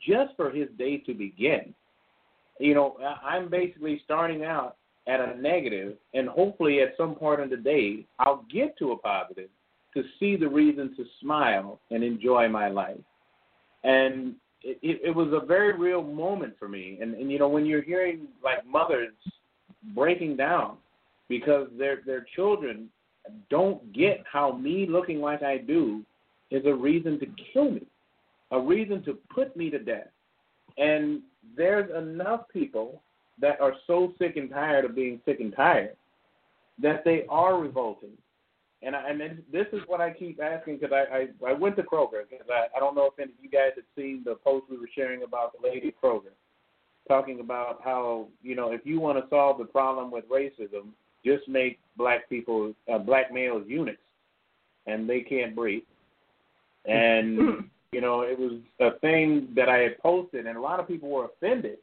[0.00, 1.74] just for his day to begin
[2.58, 7.48] you know, I'm basically starting out at a negative, and hopefully at some point in
[7.48, 9.48] the day, I'll get to a positive
[9.94, 12.98] to see the reason to smile and enjoy my life.
[13.84, 16.98] And it, it, was a very real moment for me.
[17.00, 19.14] And, and you know, when you're hearing like mothers
[19.94, 20.76] breaking down
[21.28, 22.88] because their their children
[23.50, 26.02] don't get how me looking like I do
[26.50, 27.86] is a reason to kill me,
[28.50, 30.08] a reason to put me to death.
[30.78, 31.22] And
[31.56, 33.02] there's enough people
[33.40, 35.96] that are so sick and tired of being sick and tired
[36.80, 38.12] that they are revolting.
[38.82, 41.82] And I, and this is what I keep asking because I, I I went to
[41.82, 44.66] Kroger because I I don't know if any of you guys had seen the post
[44.70, 46.30] we were sharing about the lady Kroger,
[47.08, 50.90] talking about how you know if you want to solve the problem with racism,
[51.24, 53.98] just make black people uh, black males eunuchs,
[54.86, 55.82] and they can't breathe.
[56.84, 60.88] And you know, it was a thing that I had posted, and a lot of
[60.88, 61.78] people were offended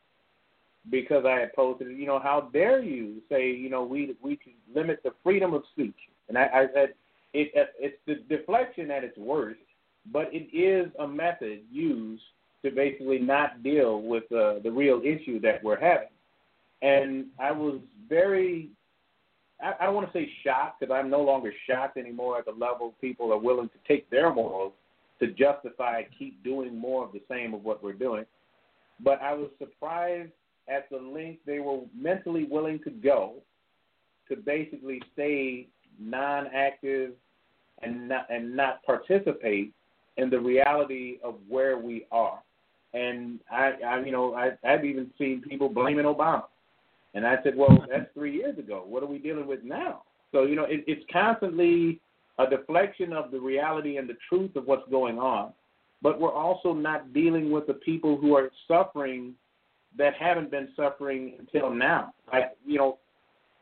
[0.91, 1.97] because I had posted.
[1.97, 5.63] You know, how dare you say, you know, we we can limit the freedom of
[5.71, 5.95] speech?
[6.29, 6.93] And I, I said,
[7.33, 9.59] it, it's the deflection at its worst,
[10.11, 12.23] but it is a method used
[12.63, 16.09] to basically not deal with uh, the real issue that we're having.
[16.81, 18.69] And I was very
[19.61, 22.93] I, don't want to say shocked because I'm no longer shocked anymore at the level
[22.99, 24.73] people are willing to take their morals
[25.19, 28.25] to justify keep doing more of the same of what we're doing.
[29.03, 30.31] But I was surprised
[30.67, 33.35] at the length they were mentally willing to go
[34.29, 35.67] to basically stay
[35.99, 37.11] non-active
[37.81, 39.73] and not and not participate
[40.17, 42.41] in the reality of where we are.
[42.93, 46.45] And I, I you know, I, I've even seen people blaming Obama,
[47.13, 48.85] and I said, well, that's three years ago.
[48.87, 50.03] What are we dealing with now?
[50.31, 51.99] So you know, it, it's constantly
[52.37, 55.53] a deflection of the reality and the truth of what's going on,
[56.01, 59.33] but we're also not dealing with the people who are suffering
[59.97, 62.13] that haven't been suffering until now.
[62.31, 62.97] Like, you know,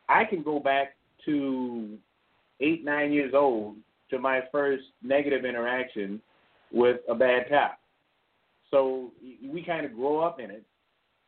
[0.10, 1.98] I can go back to
[2.60, 3.76] eight, nine years old
[4.10, 6.22] to my first negative interaction
[6.72, 7.80] with a bad cop.
[8.72, 9.12] So
[9.48, 10.64] we kind of grow up in it.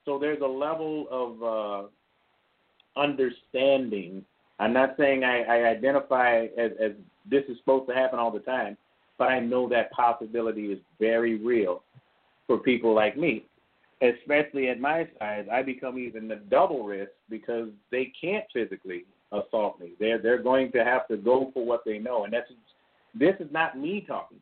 [0.05, 4.25] So there's a level of uh, understanding.
[4.59, 6.91] I'm not saying I, I identify as, as
[7.29, 8.77] this is supposed to happen all the time,
[9.17, 11.83] but I know that possibility is very real
[12.47, 13.45] for people like me.
[14.01, 19.79] Especially at my size, I become even a double risk because they can't physically assault
[19.79, 19.91] me.
[19.99, 22.51] They're they're going to have to go for what they know, and that's
[23.17, 24.39] this is not me talking.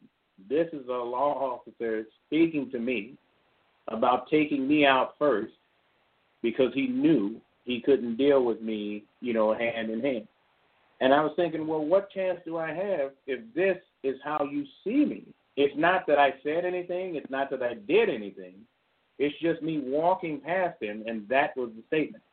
[0.50, 3.14] This is a law officer speaking to me
[3.88, 5.54] about taking me out first
[6.42, 10.28] because he knew he couldn't deal with me, you know, hand in hand.
[11.04, 14.64] And I was thinking, well, what chance do I have if this is how you
[14.86, 15.26] see me?
[15.58, 18.54] It's not that I said anything, it's not that I did anything.
[19.20, 22.24] It's just me walking past him, and that was the statement.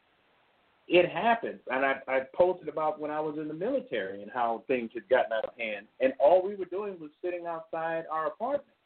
[0.86, 4.62] It happens, and I, I posted about when I was in the military and how
[4.68, 8.28] things had gotten out of hand, and all we were doing was sitting outside our
[8.28, 8.76] apartment,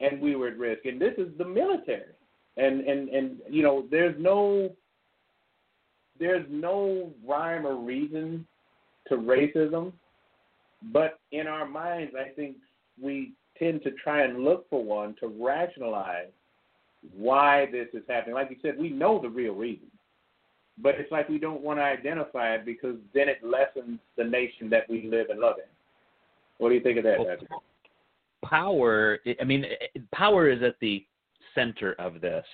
[0.00, 0.86] and we were at risk.
[0.86, 2.14] And this is the military,
[2.56, 4.74] and and and you know, there's no
[6.18, 8.46] there's no rhyme or reason
[9.08, 9.92] to racism,
[10.92, 12.56] but in our minds, I think
[13.00, 16.30] we tend to try and look for one to rationalize
[17.16, 18.34] why this is happening.
[18.34, 19.88] Like you said, we know the real reason,
[20.78, 24.70] but it's like we don't want to identify it because then it lessens the nation
[24.70, 25.64] that we live and love in.
[26.58, 27.50] What do you think of that, Patrick?
[28.44, 29.18] Power.
[29.40, 29.64] I mean,
[30.14, 31.04] power is at the
[31.54, 32.44] center of this,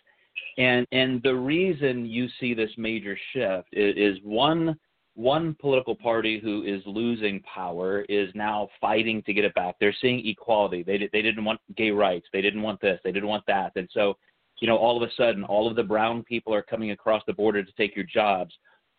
[0.59, 4.78] and and the reason you see this major shift is, is one
[5.14, 9.76] one political party who is losing power is now fighting to get it back.
[9.78, 10.82] They're seeing equality.
[10.82, 12.26] They they didn't want gay rights.
[12.32, 13.00] They didn't want this.
[13.04, 13.72] They didn't want that.
[13.76, 14.16] And so,
[14.60, 17.32] you know, all of a sudden, all of the brown people are coming across the
[17.32, 18.54] border to take your jobs.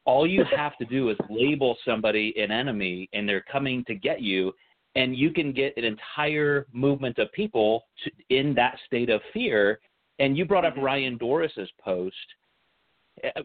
[0.05, 4.21] All you have to do is label somebody an enemy, and they're coming to get
[4.21, 4.53] you.
[4.95, 9.81] And you can get an entire movement of people to, in that state of fear.
[10.19, 10.83] And you brought up mm-hmm.
[10.83, 12.15] Ryan Doris's post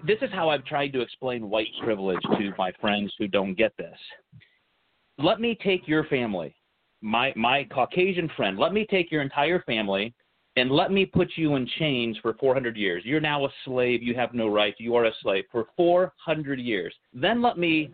[0.06, 3.76] this is how I've tried to explain white privilege to my friends who don't get
[3.76, 3.96] this.
[5.18, 6.54] Let me take your family,
[7.02, 8.58] my my Caucasian friend.
[8.58, 10.14] Let me take your entire family
[10.56, 13.02] and let me put you in chains for 400 years.
[13.04, 14.02] You're now a slave.
[14.02, 14.80] You have no rights.
[14.80, 16.94] You are a slave for 400 years.
[17.12, 17.90] Then let me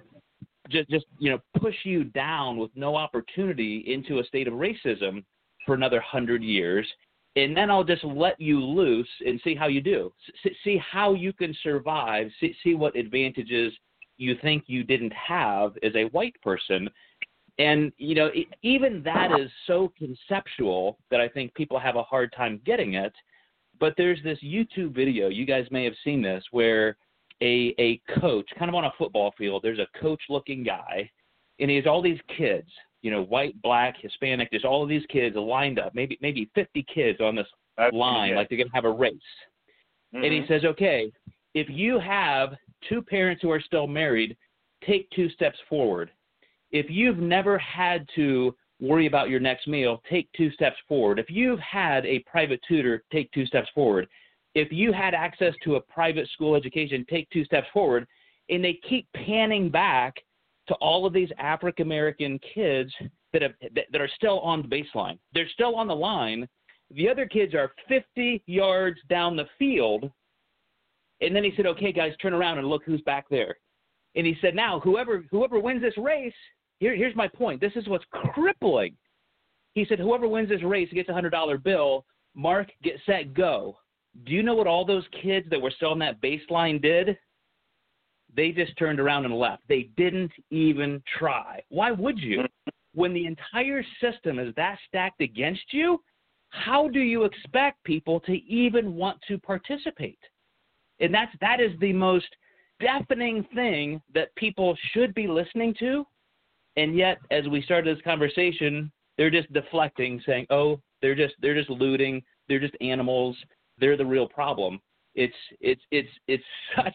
[0.71, 5.25] just just you know push you down with no opportunity into a state of racism
[5.65, 6.87] for another 100 years
[7.37, 10.13] and then I'll just let you loose and see how you do.
[10.65, 12.29] See how you can survive.
[12.41, 13.73] See, see what advantages
[14.17, 16.89] you think you didn't have as a white person.
[17.59, 18.31] And you know,
[18.63, 23.13] even that is so conceptual that I think people have a hard time getting it.
[23.79, 25.29] But there's this YouTube video.
[25.29, 26.97] You guys may have seen this where
[27.43, 31.11] a a coach, kind of on a football field, there's a coach-looking guy,
[31.61, 32.69] and he has all these kids
[33.07, 34.51] you know, white, black, Hispanic.
[34.51, 37.47] There's all of these kids lined up, maybe maybe 50 kids on this
[37.77, 39.15] That's line, like they're gonna have a race.
[40.13, 40.25] Mm-hmm.
[40.25, 40.53] And he mm-hmm.
[40.53, 41.13] says, okay,
[41.55, 42.55] if you have
[42.89, 44.37] two parents who are still married,
[44.85, 46.11] take two steps forward.
[46.73, 51.21] If you've never had to worry about your next meal, take two steps forward.
[51.21, 54.09] If you've had a private tutor, take two steps forward.
[54.57, 58.05] If you had access to a private school education, take two steps forward.
[58.49, 60.17] And they keep panning back
[60.69, 62.93] to all of these African American kids
[63.33, 63.53] that have
[63.93, 65.19] that are still on the baseline.
[65.33, 66.49] They're still on the line.
[66.91, 70.11] The other kids are 50 yards down the field.
[71.21, 73.57] And then he said, "Okay, guys, turn around and look who's back there."
[74.15, 76.35] And he said, "Now, whoever whoever wins this race,
[76.79, 77.61] here, here's my point.
[77.61, 78.97] This is what's crippling."
[79.75, 82.05] He said, "Whoever wins this race gets a hundred dollar bill.
[82.35, 83.79] Mark, get set, go."
[84.25, 87.19] Do you know what all those kids that were still on that baseline did?
[88.35, 89.63] They just turned around and left.
[89.69, 91.63] They didn't even try.
[91.69, 92.39] Why would you?
[92.41, 92.71] Mm-hmm.
[92.95, 96.01] When the entire system is that stacked against you,
[96.49, 100.19] how do you expect people to even want to participate?
[101.01, 102.27] And that's that is the most
[102.81, 106.07] deafening thing that people should be listening to.
[106.77, 111.55] And yet, as we started this conversation, they're just deflecting, saying, "Oh, they're just they're
[111.55, 112.23] just looting.
[112.49, 113.37] They're just animals.
[113.79, 114.81] They're the real problem."
[115.15, 116.45] It's it's it's it's
[116.77, 116.95] such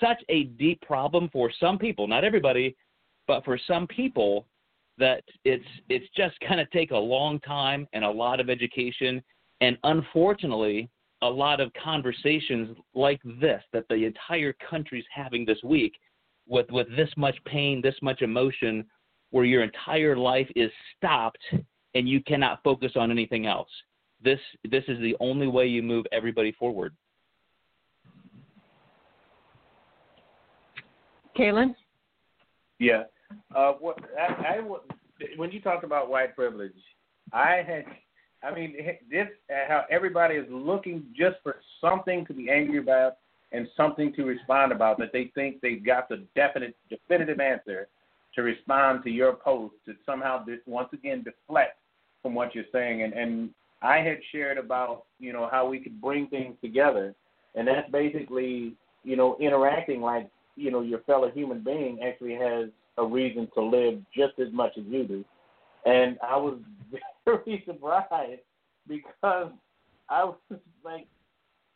[0.00, 2.76] such a deep problem for some people, not everybody,
[3.26, 4.46] but for some people
[4.98, 9.22] that it's it's just going to take a long time and a lot of education
[9.60, 10.88] and unfortunately
[11.22, 15.94] a lot of conversations like this that the entire country's having this week
[16.46, 18.84] with with this much pain, this much emotion
[19.30, 21.42] where your entire life is stopped
[21.94, 23.68] and you cannot focus on anything else.
[24.22, 26.96] This this is the only way you move everybody forward.
[31.38, 31.74] Kaylin?
[32.78, 33.04] Yeah.
[33.54, 34.60] Uh, what I, I
[35.36, 36.72] when you talked about white privilege,
[37.32, 37.84] I had,
[38.42, 38.74] I mean,
[39.10, 39.28] this
[39.68, 43.18] how everybody is looking just for something to be angry about
[43.52, 47.88] and something to respond about that they think they've got the definite, definitive answer
[48.34, 51.78] to respond to your post to somehow this once again deflect
[52.22, 53.02] from what you're saying.
[53.02, 53.50] And and
[53.82, 57.14] I had shared about you know how we could bring things together,
[57.54, 62.68] and that's basically you know interacting like you know your fellow human being actually has
[62.98, 65.24] a reason to live just as much as you do.
[65.86, 66.58] And I was
[67.24, 68.40] very surprised
[68.86, 69.52] because
[70.08, 70.36] I was
[70.84, 71.06] like,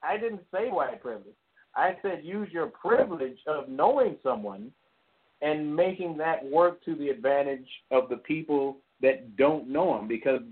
[0.02, 1.34] I didn't say white privilege.
[1.74, 4.72] I said use your privilege of knowing someone
[5.40, 10.06] and making that work to the advantage of the people that don't know them.
[10.06, 10.42] Because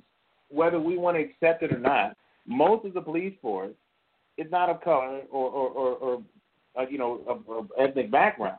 [0.49, 2.16] whether we want to accept it or not,
[2.47, 3.74] most of the police force
[4.39, 6.22] is not of color or or, or, or
[6.79, 8.59] uh, you know of, of ethnic background.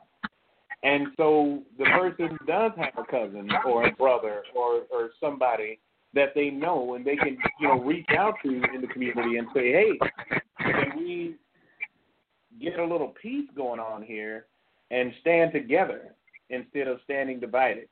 [0.84, 5.78] And so the person does have a cousin or a brother or or somebody
[6.14, 9.46] that they know and they can you know reach out to in the community and
[9.54, 9.98] say, hey,
[10.58, 11.36] can we
[12.60, 14.46] get a little peace going on here
[14.90, 16.14] and stand together
[16.50, 17.88] instead of standing divided.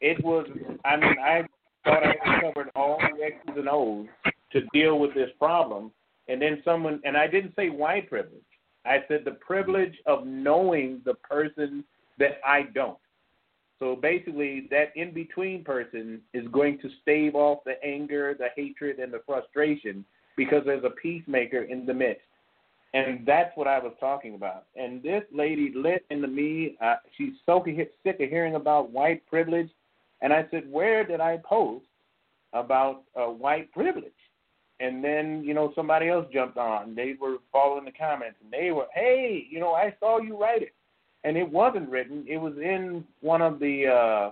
[0.00, 0.46] It was,
[0.84, 1.42] I mean, I
[1.84, 4.06] thought I covered all the X's and O's
[4.52, 5.92] to deal with this problem,
[6.28, 8.42] and then someone, and I didn't say white privilege.
[8.84, 11.84] I said the privilege of knowing the person
[12.18, 12.98] that I don't.
[13.78, 18.98] So basically, that in between person is going to stave off the anger, the hatred,
[18.98, 20.04] and the frustration
[20.36, 22.22] because there's a peacemaker in the midst.
[22.94, 24.66] And that's what I was talking about.
[24.76, 26.76] And this lady lit into me.
[26.80, 29.70] Uh, she's so sick of hearing about white privilege.
[30.20, 31.86] And I said, Where did I post
[32.52, 34.12] about uh, white privilege?
[34.82, 36.94] And then, you know, somebody else jumped on.
[36.94, 40.62] They were following the comments and they were, Hey, you know, I saw you write
[40.62, 40.74] it.
[41.24, 44.30] And it wasn't written, it was in one of the, uh,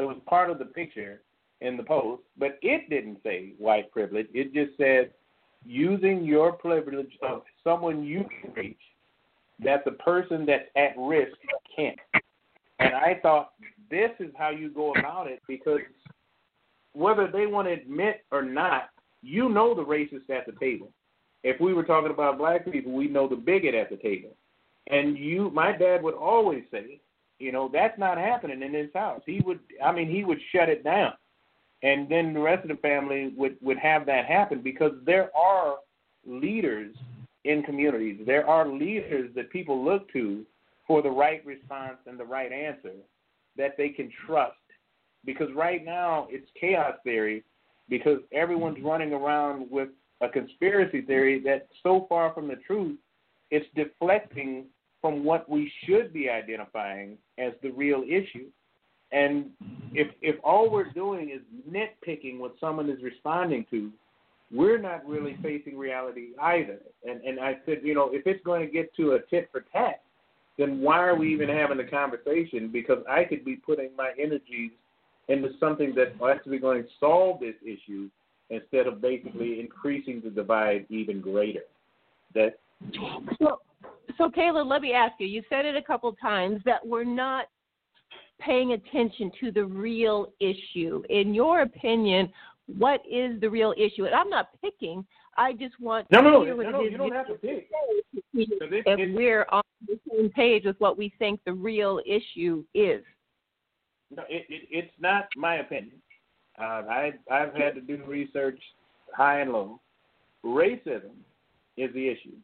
[0.00, 1.20] it was part of the picture
[1.60, 4.28] in the post, but it didn't say white privilege.
[4.32, 5.12] It just said,
[5.66, 8.78] using your privilege of someone you can reach
[9.62, 11.36] that the person that's at risk
[11.74, 11.98] can't.
[12.78, 13.52] And I thought
[13.90, 15.80] this is how you go about it because
[16.98, 18.90] whether they want to admit or not,
[19.22, 20.90] you know the racist at the table.
[21.44, 24.30] If we were talking about black people, we know the bigot at the table.
[24.88, 27.00] And you, my dad would always say,
[27.38, 29.22] you know, that's not happening in this house.
[29.24, 31.12] He would, I mean, he would shut it down
[31.82, 35.76] and then the rest of the family would would have that happen because there are
[36.26, 36.94] leaders
[37.44, 38.20] in communities.
[38.26, 40.44] There are leaders that people look to
[40.86, 42.94] for the right response and the right answer
[43.56, 44.57] that they can trust.
[45.28, 47.44] Because right now it's chaos theory
[47.90, 48.86] because everyone's mm-hmm.
[48.86, 49.90] running around with
[50.22, 52.96] a conspiracy theory that's so far from the truth,
[53.50, 54.64] it's deflecting
[55.02, 58.46] from what we should be identifying as the real issue.
[59.12, 59.50] And
[59.92, 63.90] if if all we're doing is nitpicking what someone is responding to,
[64.50, 65.42] we're not really mm-hmm.
[65.42, 66.78] facing reality either.
[67.06, 69.66] And and I said, you know, if it's going to get to a tit for
[69.72, 70.00] tat,
[70.56, 71.58] then why are we even mm-hmm.
[71.58, 72.70] having the conversation?
[72.72, 74.70] Because I could be putting my energies
[75.28, 78.08] into something that's actually going to solve this issue
[78.50, 81.64] instead of basically increasing the divide even greater.
[82.34, 82.58] That
[83.38, 83.60] so,
[84.16, 85.26] so Caleb, let me ask you.
[85.26, 87.46] You said it a couple times that we're not
[88.40, 91.02] paying attention to the real issue.
[91.08, 92.30] In your opinion,
[92.78, 94.04] what is the real issue?
[94.04, 95.04] And I'm not picking.
[95.36, 97.26] I just want no, to no, hear what no, no, it is you don't have
[97.28, 97.68] to pick.
[98.34, 103.02] If we're on the same page with what we think the real issue is.
[104.14, 105.96] No, it, it, it's not my opinion.
[106.60, 108.60] Uh, I I've had to do research
[109.14, 109.80] high and low.
[110.44, 111.14] Racism
[111.76, 112.36] is the issue,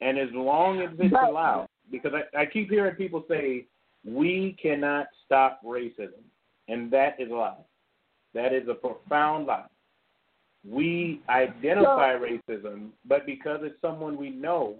[0.00, 3.66] and as long as it's allowed, because I, I keep hearing people say
[4.04, 6.22] we cannot stop racism,
[6.68, 7.56] and that is a lie.
[8.34, 9.66] That is a profound lie.
[10.68, 14.76] We identify racism, but because it's someone we know,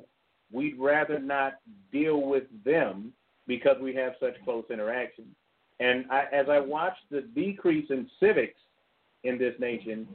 [0.53, 1.55] we'd rather not
[1.93, 3.13] deal with them
[3.47, 5.25] because we have such close interaction.
[5.81, 8.59] And I, as I watch the decrease in civics
[9.25, 10.09] in this nation,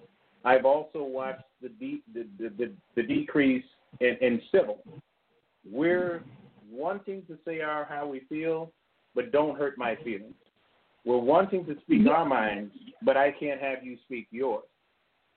[0.43, 3.65] I've also watched the de- the, the, the, the decrease
[3.99, 4.83] in, in civil.
[5.69, 6.23] We're
[6.71, 8.71] wanting to say our how we feel,
[9.13, 10.33] but don't hurt my feelings.
[11.05, 14.63] We're wanting to speak our minds, but I can't have you speak yours.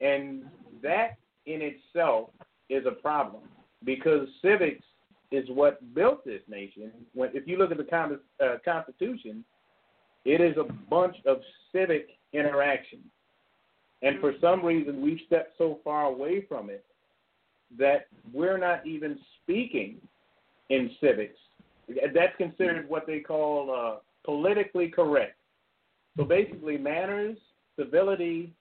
[0.00, 0.44] And
[0.82, 1.16] that
[1.46, 2.30] in itself
[2.68, 3.42] is a problem
[3.84, 4.84] because civics
[5.30, 6.90] is what built this nation.
[7.14, 9.44] When, if you look at the uh, Constitution,
[10.24, 11.38] it is a bunch of
[11.72, 13.00] civic interaction.
[14.02, 16.84] And for some reason, we've stepped so far away from it
[17.78, 19.96] that we're not even speaking
[20.70, 21.38] in civics
[21.88, 25.36] that's considered what they call uh, politically correct.
[26.16, 27.36] So basically, manners,
[27.78, 28.52] civility,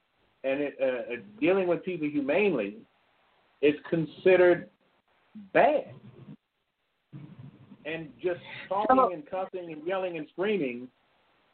[0.43, 2.77] and it, uh, uh, dealing with people humanely
[3.61, 4.69] is considered
[5.53, 5.85] bad.
[7.85, 8.39] And just
[8.69, 10.87] talking and cussing and yelling and screaming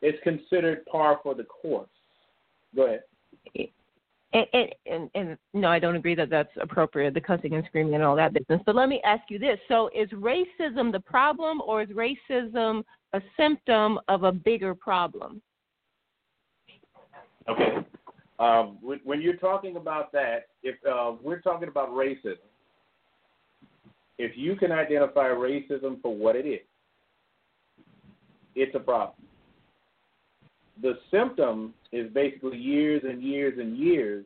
[0.01, 1.89] is considered par for the course.
[2.75, 3.03] Go ahead.
[4.31, 7.95] And, and, and, and no, I don't agree that that's appropriate, the cussing and screaming
[7.95, 8.61] and all that business.
[8.65, 12.83] But let me ask you this: so, is racism the problem, or is racism
[13.13, 15.41] a symptom of a bigger problem?
[17.49, 17.77] Okay.
[18.37, 22.37] Um, when you're talking about that, if uh, we're talking about racism,
[24.17, 26.59] if you can identify racism for what it is,
[28.55, 29.15] it's a problem.
[30.81, 34.25] The symptom is basically years and years and years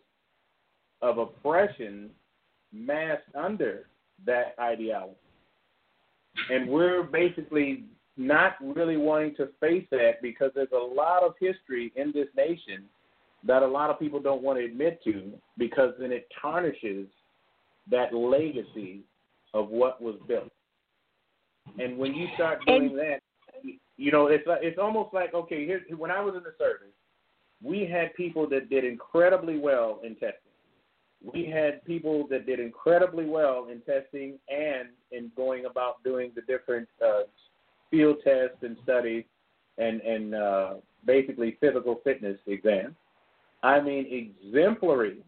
[1.02, 2.10] of oppression
[2.72, 3.88] masked under
[4.26, 5.16] that ideology.
[6.50, 7.86] And we're basically
[8.18, 12.86] not really wanting to face that because there's a lot of history in this nation
[13.46, 17.08] that a lot of people don't want to admit to because then it tarnishes
[17.90, 19.02] that legacy
[19.54, 20.52] of what was built.
[21.80, 23.20] And when you start doing and, that,
[23.98, 26.94] you know, it's like, it's almost like okay, here when I was in the service,
[27.62, 30.38] we had people that did incredibly well in testing.
[31.22, 36.42] We had people that did incredibly well in testing and in going about doing the
[36.42, 37.22] different uh,
[37.90, 39.24] field tests and studies
[39.78, 40.74] and and uh,
[41.06, 42.96] basically physical fitness exams.
[43.62, 45.24] I mean, exemplary.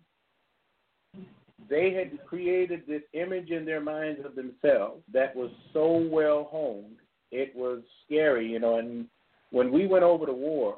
[1.70, 6.98] They had created this image in their minds of themselves that was so well honed,
[7.36, 8.78] it was scary, you know.
[8.80, 9.06] And
[9.52, 10.78] when we went over to war,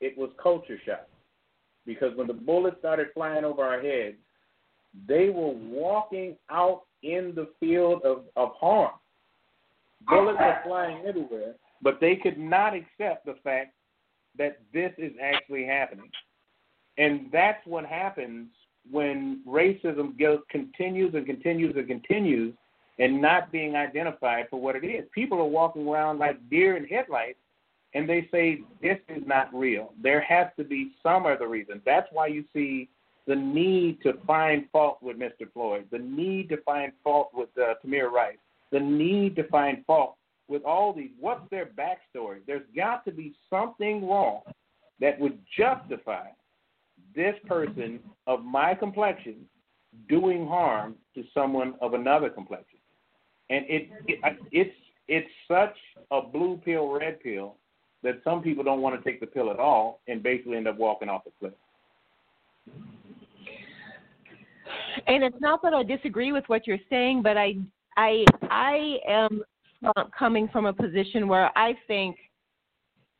[0.00, 1.06] it was culture shock
[1.86, 4.16] because when the bullets started flying over our heads,
[5.06, 8.92] they were walking out in the field of, of harm.
[10.08, 13.74] Bullets are flying everywhere, but they could not accept the fact
[14.38, 16.10] that this is actually happening.
[16.98, 18.48] And that's what happens
[18.90, 22.54] when racism goes, continues and continues and continues
[22.98, 25.04] and not being identified for what it is.
[25.14, 27.38] People are walking around like deer in headlights
[27.94, 29.92] and they say this is not real.
[30.02, 31.82] There has to be some other reason.
[31.84, 32.88] That's why you see
[33.26, 35.50] the need to find fault with Mr.
[35.52, 38.36] Floyd, the need to find fault with uh, Tamir Rice,
[38.72, 40.16] the need to find fault
[40.48, 41.10] with all these.
[41.20, 42.38] What's their backstory?
[42.46, 44.40] There's got to be something wrong
[45.00, 46.26] that would justify
[47.14, 49.46] this person of my complexion
[50.08, 52.78] doing harm to someone of another complexion.
[53.52, 54.74] And it, it it's
[55.08, 55.76] it's such
[56.10, 57.56] a blue pill, red pill
[58.02, 60.78] that some people don't want to take the pill at all and basically end up
[60.78, 61.52] walking off the cliff.
[65.06, 67.56] And it's not that I disagree with what you're saying, but I
[67.98, 69.42] I I am
[70.18, 72.16] coming from a position where I think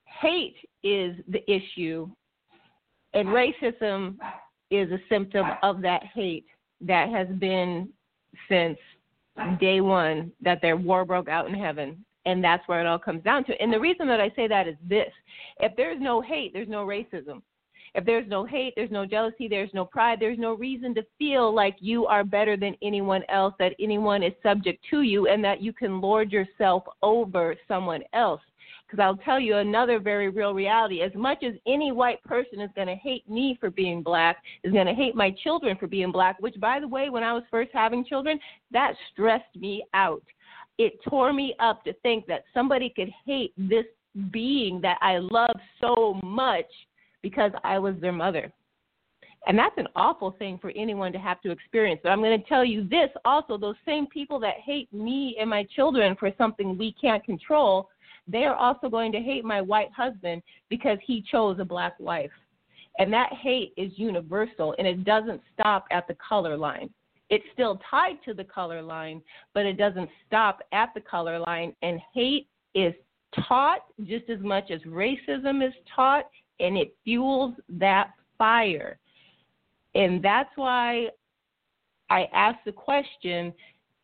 [0.07, 2.09] hate is the issue
[3.12, 4.16] and racism
[4.70, 6.47] is a symptom of that hate
[6.80, 7.89] that has been
[8.49, 8.78] since
[9.61, 12.05] day one that their war broke out in heaven.
[12.24, 13.61] And that's where it all comes down to.
[13.61, 15.11] And the reason that I say that is this
[15.59, 17.43] if there's no hate, there's no racism.
[17.95, 21.55] If there's no hate, there's no jealousy, there's no pride, there's no reason to feel
[21.55, 25.61] like you are better than anyone else, that anyone is subject to you, and that
[25.61, 28.41] you can lord yourself over someone else.
[28.93, 31.01] Because I'll tell you another very real reality.
[31.01, 34.72] As much as any white person is going to hate me for being black, is
[34.72, 37.43] going to hate my children for being black, which, by the way, when I was
[37.51, 38.38] first having children,
[38.70, 40.22] that stressed me out.
[40.76, 43.86] It tore me up to think that somebody could hate this
[44.30, 46.66] being that I love so much
[47.22, 48.53] because I was their mother.
[49.47, 52.01] And that's an awful thing for anyone to have to experience.
[52.03, 55.49] But I'm going to tell you this also those same people that hate me and
[55.49, 57.88] my children for something we can't control
[58.28, 62.30] they are also going to hate my white husband because he chose a black wife.
[62.98, 66.90] And that hate is universal and it doesn't stop at the color line.
[67.30, 69.22] It's still tied to the color line,
[69.54, 71.74] but it doesn't stop at the color line.
[71.80, 72.92] And hate is
[73.48, 76.28] taught just as much as racism is taught,
[76.60, 78.98] and it fuels that fire.
[79.94, 81.08] And that's why
[82.10, 83.54] I ask the question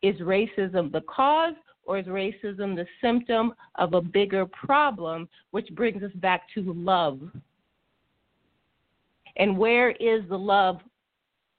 [0.01, 1.53] is racism the cause
[1.89, 7.19] or is racism the symptom of a bigger problem, which brings us back to love?
[9.37, 10.81] And where is the love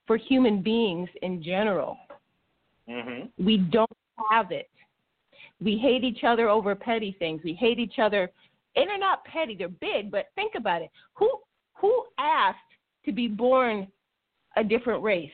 [0.07, 1.99] for human beings in general?
[2.89, 3.45] Mm-hmm.
[3.45, 3.91] We don't
[4.31, 4.71] have it.
[5.61, 7.41] We hate each other over petty things.
[7.43, 8.31] We hate each other,
[8.77, 10.13] and they're not petty; they're big.
[10.13, 11.29] But think about it: who
[11.75, 12.59] who asked
[13.05, 13.89] to be born
[14.57, 15.31] a different race?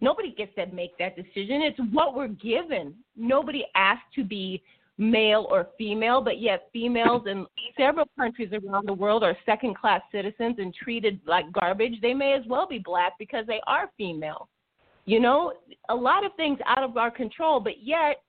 [0.00, 1.62] Nobody gets to make that decision.
[1.62, 2.94] It's what we're given.
[3.16, 4.62] Nobody asked to be
[4.96, 7.46] male or female, but yet females in
[7.76, 11.94] several countries around the world are second class citizens and treated like garbage.
[12.02, 14.48] They may as well be black because they are female.
[15.06, 15.54] You know,
[15.88, 18.22] a lot of things out of our control, but yet,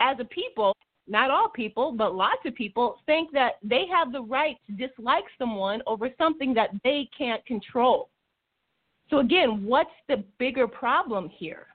[0.00, 0.74] as a people,
[1.06, 5.24] not all people, but lots of people think that they have the right to dislike
[5.36, 8.08] someone over something that they can't control.
[9.10, 11.66] So, again, what's the bigger problem here?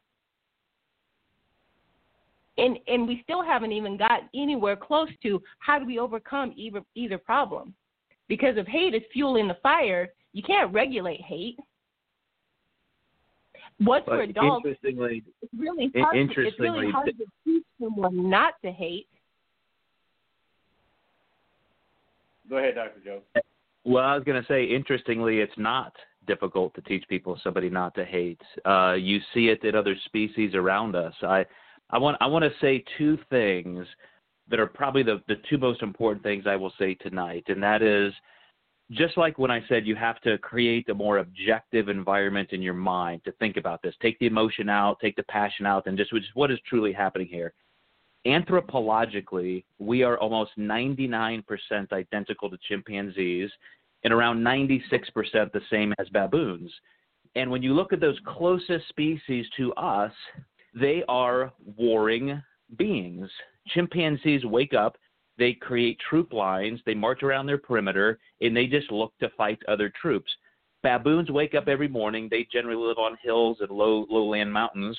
[2.57, 6.81] And, and we still haven't even got anywhere close to how do we overcome either,
[6.95, 7.73] either problem.
[8.27, 11.57] Because if hate is fueling the fire, you can't regulate hate.
[13.77, 14.65] What's But for adults?
[14.65, 16.15] interestingly, It's really in- hard.
[16.15, 19.07] to, it's really interestingly, hard to teach someone not to hate.
[22.49, 22.99] Go ahead, Dr.
[23.05, 23.21] Joe.
[23.85, 25.93] Well, I was going to say, interestingly, it's not
[26.27, 28.41] difficult to teach people somebody not to hate.
[28.65, 31.13] Uh, you see it in other species around us.
[31.21, 31.45] I,
[31.89, 33.85] I want, I want to say two things
[34.49, 37.81] that are probably the, the two most important things I will say tonight, and that
[37.81, 38.13] is,
[38.91, 42.73] just like when I said you have to create a more objective environment in your
[42.73, 46.09] mind to think about this, take the emotion out, take the passion out, and just,
[46.11, 47.53] just what is truly happening here
[48.25, 51.43] anthropologically, we are almost 99%
[51.91, 53.49] identical to chimpanzees
[54.03, 54.81] and around 96%
[55.51, 56.71] the same as baboons.
[57.35, 60.11] And when you look at those closest species to us,
[60.73, 62.41] they are warring
[62.77, 63.29] beings.
[63.67, 64.97] Chimpanzees wake up,
[65.37, 69.59] they create troop lines, they march around their perimeter, and they just look to fight
[69.67, 70.31] other troops.
[70.81, 72.27] Baboons wake up every morning.
[72.29, 74.97] They generally live on hills and low lowland mountains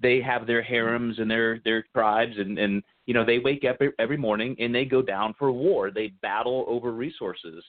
[0.00, 3.76] they have their harems and their their tribes and and you know they wake up
[3.98, 7.64] every morning and they go down for war they battle over resources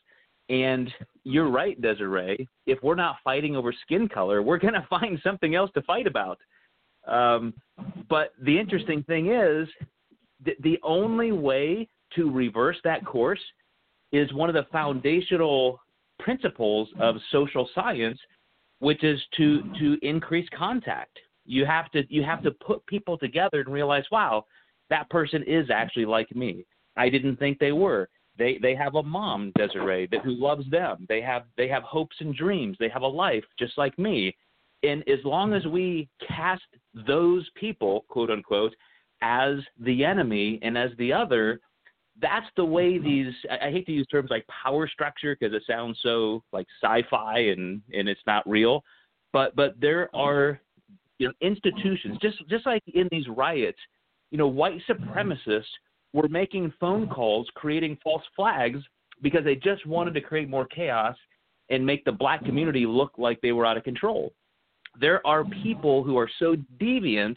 [0.49, 0.91] and
[1.23, 5.55] you're right desiree if we're not fighting over skin color we're going to find something
[5.55, 6.39] else to fight about
[7.07, 7.53] um,
[8.09, 9.67] but the interesting thing is
[10.43, 13.39] th- the only way to reverse that course
[14.11, 15.79] is one of the foundational
[16.19, 18.19] principles of social science
[18.79, 21.19] which is to to increase contact
[21.49, 24.45] you have to you have to put people together and realize, wow,
[24.89, 26.63] that person is actually like me.
[26.95, 28.07] I didn't think they were.
[28.39, 31.05] They they have a mom, Desiree, that who loves them.
[31.07, 32.77] They have they have hopes and dreams.
[32.79, 34.35] They have a life just like me.
[34.81, 36.63] And as long as we cast
[37.05, 38.73] those people, quote unquote,
[39.21, 41.59] as the enemy and as the other,
[42.21, 45.99] that's the way these I, hate to use terms like power structure because it sounds
[46.01, 48.83] so like sci-fi and and it's not real.
[49.33, 50.61] But but there are
[51.17, 53.79] you know, institutions, just just like in these riots,
[54.31, 55.65] you know, white supremacists
[56.13, 58.79] were making phone calls, creating false flags
[59.21, 61.15] because they just wanted to create more chaos
[61.69, 64.33] and make the black community look like they were out of control.
[64.99, 67.35] There are people who are so deviant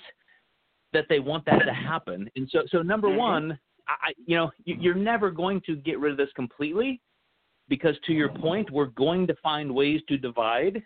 [0.93, 2.31] that they want that to happen.
[2.37, 3.19] And so, so number Mm-hmm.
[3.19, 3.59] one,
[3.89, 7.01] I, you know, you're never going to get rid of this completely
[7.69, 10.83] because, to your point, we're going to find ways to divide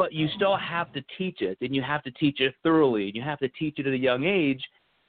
[0.00, 3.14] but you still have to teach it and you have to teach it thoroughly and
[3.14, 4.62] you have to teach it at a young age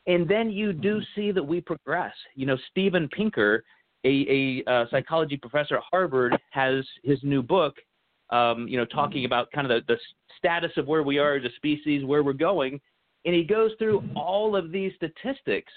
[0.07, 1.19] and then you do mm-hmm.
[1.19, 2.13] see that we progress.
[2.35, 3.63] You know steven pinker
[4.03, 7.75] a, a uh, psychology professor at harvard has his new book
[8.31, 9.27] um, you know talking mm-hmm.
[9.27, 9.99] about kind of the, the
[10.37, 12.79] status of where we are as a species where we're going.
[13.25, 14.17] And he goes through mm-hmm.
[14.17, 15.71] all of these statistics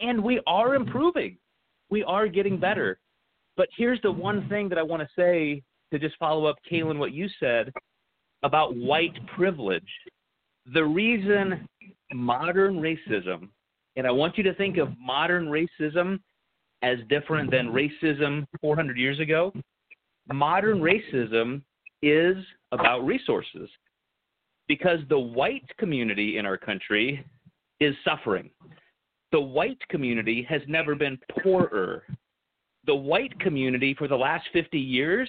[0.00, 1.36] and we are improving.
[1.90, 2.98] We are getting better.
[3.56, 5.62] But here's the one thing that i want to say
[5.92, 7.72] to just follow up kaylin what you said
[8.42, 9.82] about white privilege.
[10.72, 11.68] The reason
[12.12, 13.48] modern racism,
[13.96, 16.20] and I want you to think of modern racism
[16.82, 19.52] as different than racism 400 years ago.
[20.32, 21.62] Modern racism
[22.02, 22.36] is
[22.72, 23.68] about resources
[24.68, 27.24] because the white community in our country
[27.80, 28.50] is suffering.
[29.32, 32.04] The white community has never been poorer.
[32.86, 35.28] The white community for the last 50 years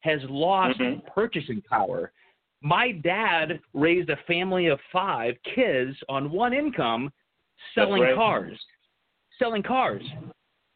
[0.00, 1.04] has lost Mhm.
[1.06, 2.12] purchasing power
[2.64, 7.12] my dad raised a family of five kids on one income
[7.74, 8.14] selling right.
[8.14, 8.58] cars.
[9.38, 10.02] Selling cars.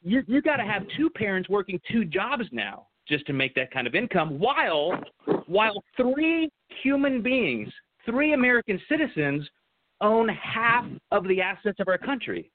[0.03, 3.71] You you got to have two parents working two jobs now just to make that
[3.71, 5.03] kind of income while
[5.47, 6.51] while three
[6.83, 7.69] human beings
[8.05, 9.49] three american citizens
[10.01, 12.51] own half of the assets of our country.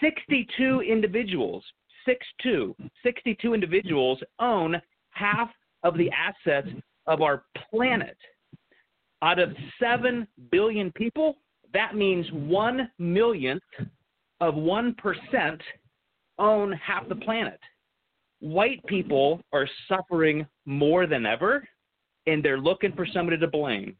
[0.00, 1.64] 62 individuals
[2.04, 4.80] six two 62 individuals own
[5.10, 5.50] half
[5.82, 6.68] of the assets
[7.06, 8.16] of our planet.
[9.22, 9.50] Out of
[9.80, 11.38] 7 billion people,
[11.74, 13.62] that means 1 millionth
[14.40, 15.60] of 1%
[16.38, 17.58] own half the planet.
[18.40, 21.66] White people are suffering more than ever,
[22.26, 23.96] and they're looking for somebody to blame.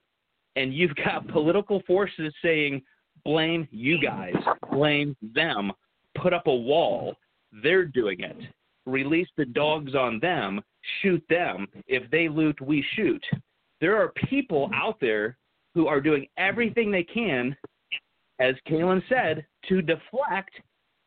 [0.56, 2.82] And you've got political forces saying,
[3.24, 4.34] blame you guys,
[4.70, 5.72] blame them,
[6.16, 7.16] put up a wall.
[7.62, 8.36] They're doing it.
[8.86, 10.60] Release the dogs on them,
[11.02, 11.66] shoot them.
[11.86, 13.22] If they loot, we shoot
[13.80, 15.36] there are people out there
[15.78, 17.56] who are doing everything they can,
[18.40, 20.50] as Kaylin said, to deflect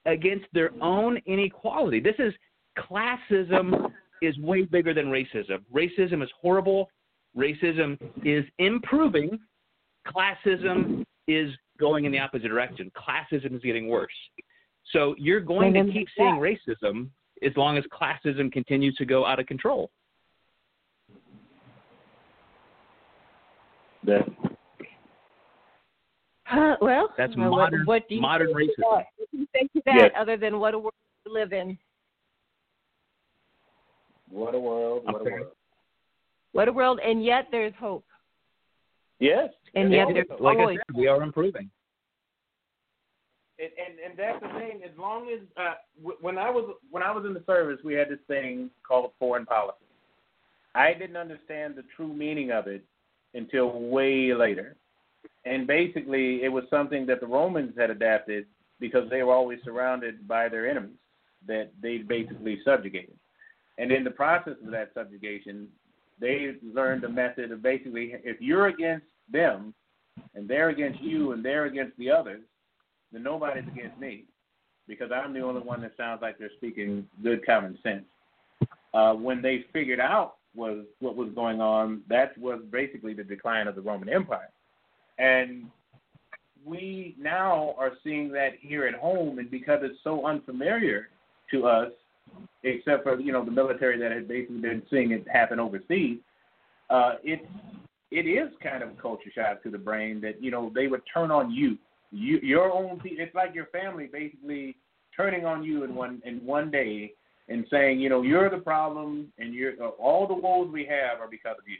[0.05, 1.99] against their own inequality.
[1.99, 2.33] This is
[2.79, 3.91] classism
[4.21, 5.59] is way bigger than racism.
[5.75, 6.89] Racism is horrible.
[7.37, 9.37] Racism is improving.
[10.07, 12.89] Classism is going in the opposite direction.
[12.95, 14.09] Classism is getting worse.
[14.93, 17.09] So you're going to keep seeing racism
[17.43, 19.91] as long as classism continues to go out of control.
[24.05, 24.23] That
[26.51, 28.75] Uh, well, That's uh, modern- what, what do you modern say to racism.
[28.97, 29.05] that?
[29.17, 30.11] What do you say to that Yes.
[30.17, 30.93] other than what a world
[31.25, 31.77] we live in?
[34.29, 35.03] What a world!
[35.05, 35.29] What Okay.
[35.29, 35.47] a world!
[36.53, 38.05] What a world, and yet there's hope.
[39.19, 40.39] Yes, And There yet is there's hope.
[40.41, 41.69] Like I said, we are improving.
[43.59, 44.81] and, and and that's the thing.
[44.83, 47.93] As long as uh, w- when I was when I was in the service, we
[47.93, 49.77] had this thing called foreign policy.
[50.75, 52.83] I didn't understand the true meaning of it
[53.33, 54.75] until way later,
[55.45, 58.45] and basically, it was something that the Romans had adapted
[58.79, 60.97] because they were always surrounded by their enemies
[61.47, 63.17] that they basically subjugated.
[63.77, 65.67] And in the process of that subjugation,
[66.19, 69.73] they learned a method of basically if you're against them
[70.35, 72.41] and they're against you and they're against the others,
[73.11, 74.25] then nobody's against me
[74.87, 78.03] because I'm the only one that sounds like they're speaking good common sense.
[78.93, 83.67] Uh, when they figured out was what was going on, that was basically the decline
[83.67, 84.49] of the Roman Empire.
[85.21, 85.67] And
[86.65, 91.09] we now are seeing that here at home, and because it's so unfamiliar
[91.51, 91.91] to us,
[92.63, 96.17] except for you know the military that has basically been seeing it happen overseas,
[96.89, 97.45] uh, it's
[98.09, 101.01] it is kind of a culture shock to the brain that you know they would
[101.13, 101.77] turn on you,
[102.11, 102.99] you your own.
[103.05, 104.75] It's like your family basically
[105.15, 107.13] turning on you in one in one day
[107.47, 111.19] and saying, you know, you're the problem, and you're uh, all the woes we have
[111.19, 111.77] are because of you,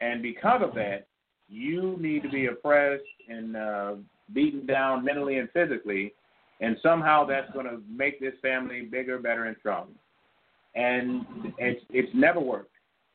[0.00, 1.06] and because of that,
[1.52, 3.94] you need to be oppressed and uh,
[4.32, 6.14] beaten down mentally and physically,
[6.60, 9.92] and somehow that's going to make this family bigger, better, and stronger.
[10.74, 11.26] And
[11.58, 12.70] it's it's never worked.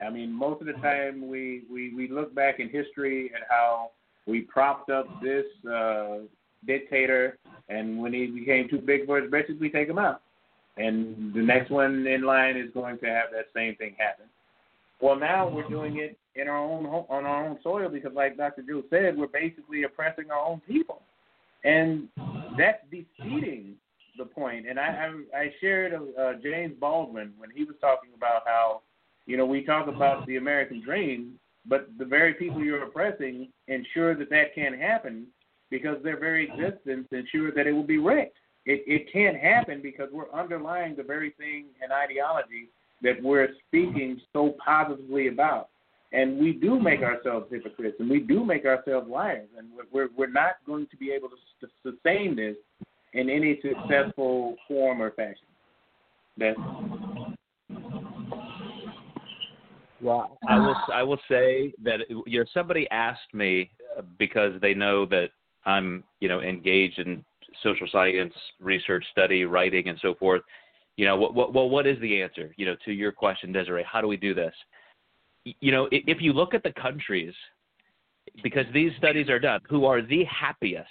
[0.06, 3.92] I mean, most of the time we we we look back in history at how
[4.28, 6.20] we propped up this uh,
[6.68, 10.22] dictator, and when he became too big for his britches, we take him out.
[10.78, 14.28] And the next one in line is going to have that same thing happen.
[15.00, 18.64] Well, now we're doing it in our own on our own soil because, like Dr.
[18.64, 21.02] Drew said, we're basically oppressing our own people,
[21.64, 22.08] and
[22.58, 23.76] that's defeating
[24.18, 24.68] the point.
[24.68, 28.82] And I I, I shared uh, James Baldwin when he was talking about how,
[29.28, 34.16] you know, we talk about the American dream, but the very people you're oppressing ensure
[34.16, 35.28] that that can't happen
[35.70, 38.38] because their very existence ensures that it will be wrecked.
[38.66, 42.70] It it can't happen because we're underlying the very thing and ideology
[43.02, 45.70] that we're speaking so positively about.
[46.14, 50.32] And we do make ourselves hypocrites, and we do make ourselves liars, and we're we're,
[50.32, 52.56] not going to be able to sustain this
[53.14, 55.36] in any successful form or fashion.
[56.38, 56.58] That's
[60.02, 64.74] Well, I will I will say that you know somebody asked me uh, because they
[64.74, 65.32] know that
[65.66, 67.26] I'm you know engaged in
[67.64, 70.42] social science research, study, writing, and so forth.
[70.98, 72.54] You know, what what well, what is the answer?
[72.58, 74.54] You know, to your question, Desiree, how do we do this?
[75.62, 77.34] You know, if you look at the countries,
[78.44, 80.90] because these studies are done, who are the happiest,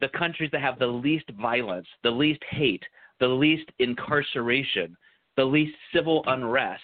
[0.00, 2.82] the countries that have the least violence, the least hate,
[3.20, 4.96] the least incarceration,
[5.36, 6.82] the least civil unrest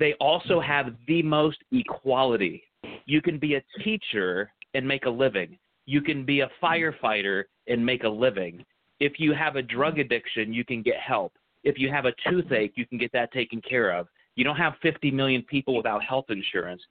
[0.00, 2.64] they also have the most equality.
[3.04, 5.58] You can be a teacher and make a living.
[5.84, 8.64] You can be a firefighter and make a living.
[8.98, 11.34] If you have a drug addiction, you can get help.
[11.64, 14.06] If you have a toothache, you can get that taken care of.
[14.36, 16.82] You don't have 50 million people without health insurance.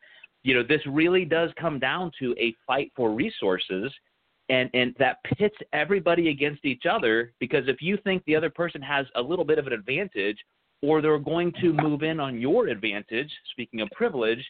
[0.44, 3.92] You know, this really does come down to a fight for resources
[4.50, 8.82] and and that pits everybody against each other because if you think the other person
[8.82, 10.38] has a little bit of an advantage
[10.82, 14.44] or they're going to move in on your advantage, speaking of privilege,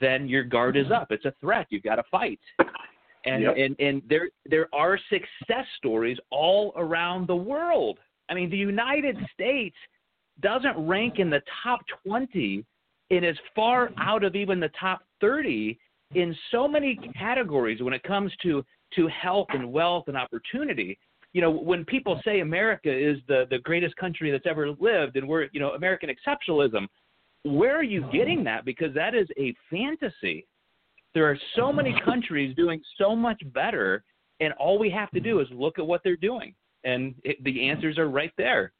[0.00, 1.08] then your guard is up.
[1.10, 1.66] It's a threat.
[1.70, 2.40] You've got to fight.
[3.26, 3.54] And Yep.
[3.56, 7.98] and and there there are success stories all around the world.
[8.28, 9.76] I mean, the United States
[10.40, 12.64] doesn't rank in the top 20
[13.10, 15.78] and is far out of even the top 30
[16.14, 18.64] in so many categories when it comes to
[18.94, 20.96] to health and wealth and opportunity
[21.34, 25.28] you know, when people say America is the the greatest country that's ever lived, and
[25.28, 26.86] we're you know American exceptionalism,
[27.42, 28.64] where are you getting that?
[28.64, 30.46] Because that is a fantasy.
[31.12, 34.04] There are so many countries doing so much better,
[34.40, 36.54] and all we have to do is look at what they're doing,
[36.84, 38.72] and it, the answers are right there.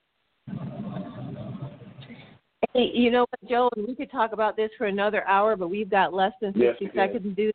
[2.73, 3.71] Hey, you know what, Joe?
[3.77, 6.87] We could talk about this for another hour, but we've got less than 60 we
[6.87, 6.93] do.
[6.95, 7.53] seconds to do.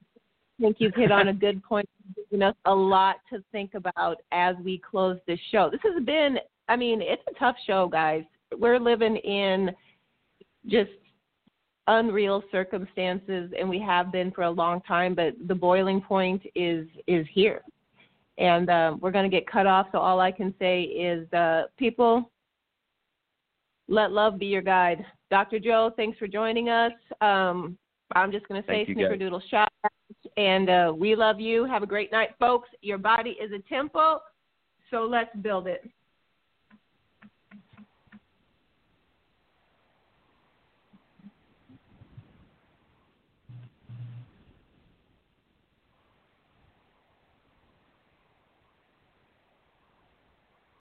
[0.60, 4.18] I think you've hit on a good point, giving us a lot to think about
[4.32, 5.70] as we close this show.
[5.70, 6.38] This has been,
[6.68, 8.24] I mean, it's a tough show, guys.
[8.58, 9.72] We're living in
[10.68, 10.92] just
[11.88, 15.16] unreal circumstances, and we have been for a long time.
[15.16, 17.62] But the boiling point is is here,
[18.40, 19.88] and uh, we're going to get cut off.
[19.92, 22.32] So all I can say is, uh, people,
[23.88, 25.06] let love be your guide.
[25.30, 25.60] Dr.
[25.60, 26.94] Joe, thanks for joining us.
[27.22, 27.78] Um,
[28.16, 29.04] I'm just going to say you, guys.
[29.06, 29.72] snickerdoodle shot.
[30.38, 31.66] And uh, we love you.
[31.66, 32.70] Have a great night, folks.
[32.82, 34.22] Your body is a temple,
[34.90, 35.88] so let's build it.